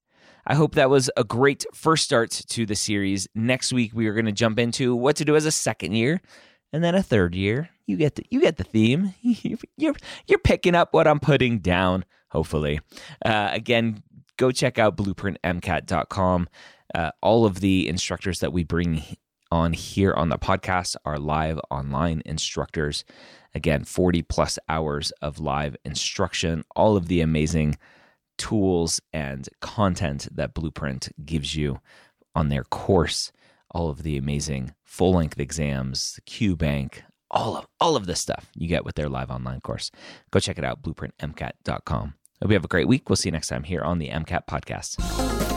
I 0.46 0.56
hope 0.56 0.76
that 0.76 0.90
was 0.90 1.10
a 1.18 1.26
great 1.26 1.66
first 1.74 2.06
start 2.06 2.32
to 2.32 2.66
the 2.66 2.76
series. 2.76 3.28
Next 3.36 3.74
week 3.74 3.92
we 3.94 4.08
are 4.08 4.14
going 4.14 4.26
to 4.26 4.32
jump 4.32 4.58
into 4.58 4.96
what 4.96 5.18
to 5.18 5.26
do 5.26 5.36
as 5.36 5.46
a 5.46 5.52
second 5.52 5.92
year 5.92 6.22
and 6.72 6.82
then 6.82 6.96
a 6.96 7.04
third 7.04 7.36
year. 7.36 7.70
You 7.88 7.98
get 7.98 8.16
the, 8.16 8.26
you 8.30 8.40
get 8.40 8.56
the 8.56 8.64
theme. 8.64 9.14
You're 9.22 9.96
you're 10.28 10.40
picking 10.40 10.76
up 10.76 10.94
what 10.94 11.08
I'm 11.08 11.20
putting 11.20 11.60
down. 11.60 12.06
Hopefully, 12.32 12.80
uh, 13.26 13.50
again, 13.52 14.02
go 14.38 14.52
check 14.54 14.80
out 14.80 14.96
blueprintmcat.com. 14.96 16.48
Uh, 16.96 17.12
all 17.22 17.46
of 17.46 17.60
the 17.60 17.90
instructors 17.90 18.40
that 18.40 18.54
we 18.54 18.64
bring 18.64 19.04
on 19.52 19.74
here 19.74 20.14
on 20.14 20.30
the 20.30 20.40
podcast 20.40 20.96
are 21.04 21.20
live 21.20 21.60
online 21.70 22.22
instructors. 22.26 23.04
Again, 23.54 23.84
40 23.84 24.22
plus 24.22 24.58
hours 24.70 25.12
of 25.22 25.38
live 25.38 25.76
instruction. 25.84 26.64
All 26.78 26.96
of 26.96 27.10
the 27.10 27.20
amazing 27.20 27.76
tools 28.38 29.02
and 29.14 29.48
content 29.62 30.28
that 30.34 30.54
Blueprint 30.54 31.10
gives 31.26 31.56
you 31.56 31.80
on 32.36 32.50
their 32.50 32.64
course, 32.64 33.32
all 33.72 33.90
of 33.90 34.04
the 34.04 34.18
amazing 34.18 34.74
full 34.84 35.14
length 35.14 35.40
exams, 35.40 36.14
the 36.16 36.22
Q 36.22 36.56
Bank, 36.56 37.04
all 37.32 37.58
of 37.58 37.68
all 37.80 37.96
of 37.96 38.06
this 38.06 38.22
stuff 38.22 38.52
you 38.56 38.68
get 38.68 38.86
with 38.86 38.96
their 38.96 39.10
live 39.10 39.30
online 39.30 39.62
course. 39.62 39.92
Go 40.32 40.40
check 40.40 40.58
it 40.58 40.64
out, 40.64 40.82
blueprintmcat.com. 40.82 42.14
Hope 42.42 42.52
you 42.52 42.56
have 42.56 42.66
a 42.66 42.70
great 42.70 42.88
week. 42.88 43.10
We'll 43.10 43.16
see 43.16 43.30
you 43.30 43.34
next 43.34 43.48
time 43.48 43.64
here 43.64 43.82
on 43.82 43.98
the 43.98 44.10
MCAT 44.10 44.48
podcast. 44.48 45.57